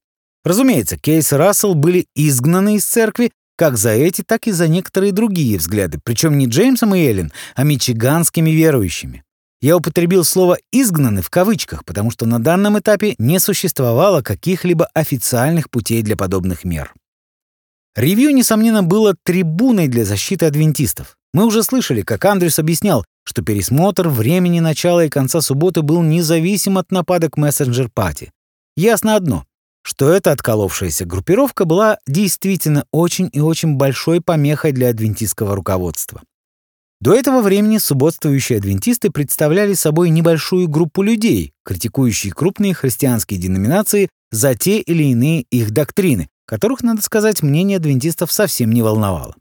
Разумеется, 0.48 0.96
Кейс 0.96 1.34
и 1.34 1.36
Рассел 1.36 1.76
были 1.76 2.08
изгнаны 2.16 2.78
из 2.78 2.86
церкви 2.86 3.34
как 3.58 3.78
за 3.78 3.90
эти, 3.90 4.22
так 4.22 4.48
и 4.48 4.52
за 4.52 4.70
некоторые 4.70 5.12
другие 5.12 5.58
взгляды, 5.58 6.00
причем 6.02 6.38
не 6.38 6.46
Джеймсом 6.46 6.96
и 6.96 7.00
Эллен, 7.00 7.34
а 7.56 7.64
мичиганскими 7.64 8.52
верующими. 8.52 9.26
Я 9.60 9.76
употребил 9.76 10.24
слово 10.24 10.58
«изгнаны» 10.72 11.22
в 11.22 11.30
кавычках, 11.30 11.84
потому 11.84 12.12
что 12.12 12.26
на 12.26 12.40
данном 12.42 12.80
этапе 12.80 13.16
не 13.18 13.40
существовало 13.40 14.22
каких-либо 14.22 14.86
официальных 14.94 15.70
путей 15.70 16.02
для 16.02 16.16
подобных 16.16 16.64
мер. 16.64 16.94
Ревью, 17.98 18.34
несомненно, 18.34 18.84
было 18.84 19.16
трибуной 19.26 19.90
для 19.90 20.06
защиты 20.06 20.46
адвентистов. 20.46 21.18
Мы 21.34 21.46
уже 21.46 21.62
слышали, 21.62 22.04
как 22.04 22.24
Андрюс 22.24 22.58
объяснял, 22.58 23.04
что 23.26 23.42
пересмотр 23.42 24.08
времени 24.08 24.62
начала 24.62 25.04
и 25.04 25.10
конца 25.10 25.42
субботы 25.42 25.82
был 25.82 26.02
независим 26.04 26.78
от 26.78 26.90
нападок 26.90 27.36
мессенджер-пати. 27.36 28.32
Ясно 28.78 29.18
одно, 29.18 29.44
что 29.88 30.10
эта 30.10 30.34
отколовшаяся 30.34 31.06
группировка 31.06 31.64
была 31.64 31.98
действительно 32.06 32.86
очень 32.92 33.30
и 33.32 33.40
очень 33.40 33.76
большой 33.76 34.20
помехой 34.20 34.74
для 34.74 34.90
адвентистского 34.90 35.56
руководства. 35.56 36.22
До 37.00 37.14
этого 37.14 37.42
времени 37.42 37.78
субботствующие 37.78 38.58
адвентисты 38.58 39.12
представляли 39.12 39.76
собой 39.76 40.10
небольшую 40.10 40.68
группу 40.68 41.04
людей, 41.04 41.54
критикующие 41.64 42.34
крупные 42.34 42.74
христианские 42.74 43.40
деноминации 43.40 44.10
за 44.30 44.56
те 44.56 44.82
или 44.82 45.04
иные 45.04 45.44
их 45.44 45.72
доктрины, 45.72 46.28
которых, 46.46 46.84
надо 46.84 47.02
сказать, 47.02 47.42
мнение 47.42 47.78
адвентистов 47.78 48.34
совсем 48.34 48.74
не 48.74 48.82
волновало. 48.82 49.36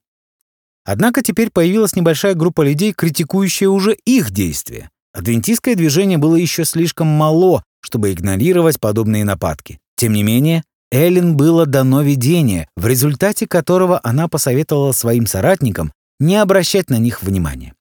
Однако 0.85 1.25
теперь 1.25 1.51
появилась 1.51 1.97
небольшая 1.97 2.35
группа 2.35 2.63
людей, 2.63 2.93
критикующая 2.93 3.69
уже 3.69 3.97
их 4.05 4.31
действия. 4.31 4.91
Адвентистское 5.13 5.75
движение 5.75 6.19
было 6.19 6.37
еще 6.37 6.65
слишком 6.65 7.09
мало, 7.09 7.65
чтобы 7.81 8.13
игнорировать 8.13 8.79
подобные 8.79 9.25
нападки. 9.25 9.81
Тем 9.97 10.13
не 10.13 10.23
менее, 10.23 10.63
Эллен 10.93 11.37
было 11.37 11.67
дано 11.67 12.03
видение, 12.03 12.69
в 12.77 12.87
результате 12.87 13.47
которого 13.47 14.01
она 14.03 14.29
посоветовала 14.29 14.93
своим 14.93 15.27
соратникам 15.27 15.93
не 16.21 16.37
обращать 16.37 16.91
на 16.91 16.99
них 16.99 17.23
внимания. 17.23 17.75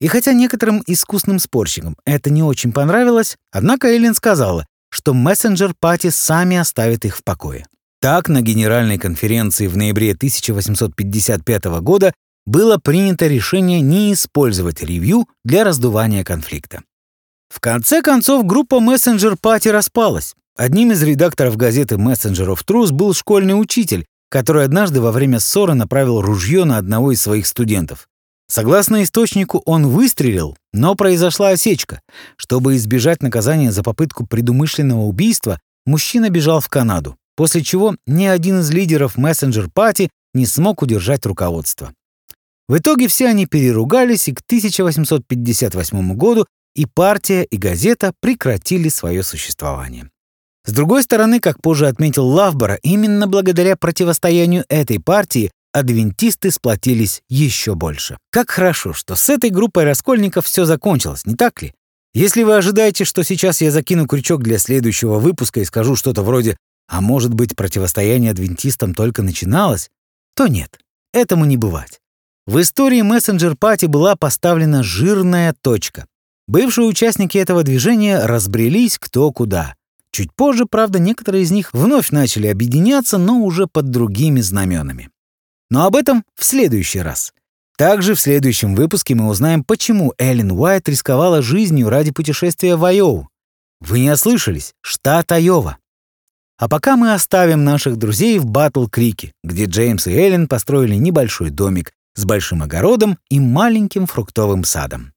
И 0.00 0.06
хотя 0.06 0.32
некоторым 0.32 0.82
искусным 0.86 1.38
спорщикам 1.38 1.96
это 2.04 2.30
не 2.30 2.42
очень 2.42 2.72
понравилось, 2.72 3.36
однако 3.50 3.88
Эллен 3.88 4.14
сказала, 4.14 4.66
что 4.90 5.14
мессенджер 5.14 5.74
Пати 5.78 6.10
сами 6.10 6.56
оставят 6.56 7.04
их 7.04 7.16
в 7.16 7.24
покое. 7.24 7.66
Так, 8.00 8.28
на 8.28 8.42
Генеральной 8.42 8.98
конференции 8.98 9.66
в 9.66 9.76
ноябре 9.76 10.12
1855 10.12 11.64
года 11.80 12.12
было 12.46 12.76
принято 12.76 13.26
решение 13.26 13.80
не 13.80 14.12
использовать 14.12 14.82
ревью 14.82 15.26
для 15.44 15.64
раздувания 15.64 16.22
конфликта. 16.22 16.82
В 17.48 17.60
конце 17.60 18.02
концов, 18.02 18.44
группа 18.44 18.74
Messenger 18.74 19.36
Party 19.40 19.70
распалась. 19.70 20.34
Одним 20.56 20.92
из 20.92 21.02
редакторов 21.02 21.56
газеты 21.56 21.96
of 21.96 22.60
Truth 22.64 22.92
был 22.92 23.12
школьный 23.12 23.60
учитель, 23.60 24.06
который 24.30 24.64
однажды 24.64 25.00
во 25.00 25.10
время 25.10 25.40
ссоры 25.40 25.74
направил 25.74 26.20
ружье 26.20 26.64
на 26.64 26.78
одного 26.78 27.10
из 27.10 27.20
своих 27.20 27.48
студентов. 27.48 28.08
Согласно 28.46 29.02
источнику, 29.02 29.62
он 29.66 29.88
выстрелил, 29.88 30.56
но 30.72 30.94
произошла 30.94 31.48
осечка. 31.48 32.00
Чтобы 32.36 32.76
избежать 32.76 33.20
наказания 33.20 33.72
за 33.72 33.82
попытку 33.82 34.26
предумышленного 34.26 35.00
убийства, 35.00 35.58
мужчина 35.86 36.30
бежал 36.30 36.60
в 36.60 36.68
Канаду, 36.68 37.16
после 37.34 37.62
чего 37.62 37.96
ни 38.06 38.26
один 38.26 38.60
из 38.60 38.70
лидеров 38.70 39.16
мессенджер-пати 39.16 40.10
не 40.34 40.46
смог 40.46 40.82
удержать 40.82 41.26
руководство. 41.26 41.92
В 42.68 42.78
итоге 42.78 43.08
все 43.08 43.26
они 43.26 43.46
переругались, 43.46 44.28
и 44.28 44.34
к 44.34 44.40
1858 44.46 46.14
году 46.14 46.46
и 46.76 46.86
партия, 46.86 47.42
и 47.42 47.56
газета 47.56 48.12
прекратили 48.20 48.88
свое 48.88 49.24
существование. 49.24 50.10
С 50.66 50.72
другой 50.72 51.02
стороны, 51.02 51.40
как 51.40 51.60
позже 51.60 51.86
отметил 51.86 52.26
Лавбора, 52.26 52.78
именно 52.82 53.26
благодаря 53.26 53.76
противостоянию 53.76 54.64
этой 54.68 54.98
партии 54.98 55.50
адвентисты 55.72 56.50
сплотились 56.50 57.22
еще 57.28 57.74
больше. 57.74 58.16
Как 58.30 58.50
хорошо, 58.50 58.92
что 58.92 59.14
с 59.16 59.28
этой 59.28 59.50
группой 59.50 59.84
раскольников 59.84 60.46
все 60.46 60.64
закончилось, 60.64 61.26
не 61.26 61.34
так 61.34 61.60
ли? 61.62 61.74
Если 62.14 62.44
вы 62.44 62.56
ожидаете, 62.56 63.04
что 63.04 63.24
сейчас 63.24 63.60
я 63.60 63.72
закину 63.72 64.06
крючок 64.06 64.42
для 64.42 64.58
следующего 64.58 65.18
выпуска 65.18 65.60
и 65.60 65.64
скажу 65.64 65.96
что-то 65.96 66.22
вроде 66.22 66.56
«а 66.88 67.00
может 67.00 67.34
быть, 67.34 67.56
противостояние 67.56 68.30
адвентистам 68.30 68.94
только 68.94 69.22
начиналось», 69.22 69.90
то 70.36 70.46
нет, 70.46 70.78
этому 71.12 71.44
не 71.44 71.56
бывать. 71.56 72.00
В 72.46 72.60
истории 72.60 73.02
мессенджер-пати 73.02 73.86
была 73.86 74.16
поставлена 74.16 74.82
жирная 74.82 75.54
точка. 75.60 76.06
Бывшие 76.46 76.86
участники 76.86 77.36
этого 77.36 77.64
движения 77.64 78.24
разбрелись 78.26 78.98
кто 78.98 79.32
куда. 79.32 79.74
Чуть 80.14 80.32
позже, 80.32 80.64
правда, 80.64 81.00
некоторые 81.00 81.42
из 81.42 81.50
них 81.50 81.70
вновь 81.72 82.12
начали 82.12 82.46
объединяться, 82.46 83.18
но 83.18 83.40
уже 83.40 83.66
под 83.66 83.90
другими 83.90 84.40
знаменами. 84.42 85.10
Но 85.70 85.86
об 85.86 85.96
этом 85.96 86.22
в 86.36 86.44
следующий 86.44 87.00
раз. 87.00 87.32
Также 87.76 88.14
в 88.14 88.20
следующем 88.20 88.76
выпуске 88.76 89.16
мы 89.16 89.26
узнаем, 89.26 89.64
почему 89.64 90.14
Эллен 90.16 90.52
Уайт 90.52 90.88
рисковала 90.88 91.42
жизнью 91.42 91.88
ради 91.88 92.12
путешествия 92.12 92.76
в 92.76 92.84
Айову. 92.84 93.28
Вы 93.80 93.98
не 93.98 94.12
ослышались, 94.12 94.74
штат 94.82 95.32
Айова. 95.32 95.78
А 96.58 96.68
пока 96.68 96.96
мы 96.96 97.12
оставим 97.12 97.64
наших 97.64 97.96
друзей 97.96 98.38
в 98.38 98.46
Батл-Крике, 98.46 99.32
где 99.42 99.64
Джеймс 99.64 100.06
и 100.06 100.12
Эллен 100.12 100.46
построили 100.46 100.94
небольшой 100.94 101.50
домик 101.50 101.90
с 102.14 102.24
большим 102.24 102.62
огородом 102.62 103.18
и 103.30 103.40
маленьким 103.40 104.06
фруктовым 104.06 104.62
садом. 104.62 105.13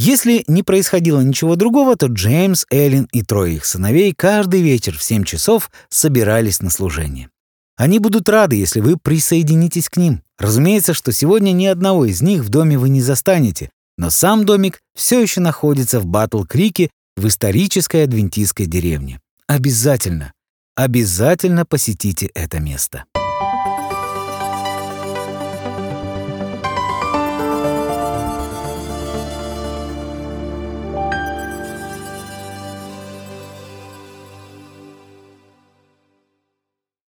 Если 0.00 0.44
не 0.46 0.62
происходило 0.62 1.20
ничего 1.20 1.56
другого, 1.56 1.96
то 1.96 2.06
Джеймс, 2.06 2.66
Эллен 2.70 3.08
и 3.10 3.22
трое 3.22 3.56
их 3.56 3.66
сыновей 3.66 4.14
каждый 4.16 4.62
вечер 4.62 4.96
в 4.96 5.02
7 5.02 5.24
часов 5.24 5.72
собирались 5.88 6.60
на 6.60 6.70
служение. 6.70 7.30
Они 7.76 7.98
будут 7.98 8.28
рады, 8.28 8.54
если 8.54 8.78
вы 8.78 8.96
присоединитесь 8.96 9.88
к 9.88 9.96
ним. 9.96 10.22
Разумеется, 10.38 10.94
что 10.94 11.10
сегодня 11.10 11.50
ни 11.50 11.66
одного 11.66 12.04
из 12.04 12.22
них 12.22 12.42
в 12.42 12.48
доме 12.48 12.78
вы 12.78 12.90
не 12.90 13.02
застанете, 13.02 13.70
но 13.96 14.10
сам 14.10 14.46
домик 14.46 14.78
все 14.94 15.20
еще 15.20 15.40
находится 15.40 15.98
в 15.98 16.06
Батл-Крике 16.06 16.90
в 17.16 17.26
исторической 17.26 18.04
адвентистской 18.04 18.66
деревне. 18.66 19.20
Обязательно, 19.48 20.32
обязательно 20.76 21.66
посетите 21.66 22.30
это 22.34 22.60
место. 22.60 23.04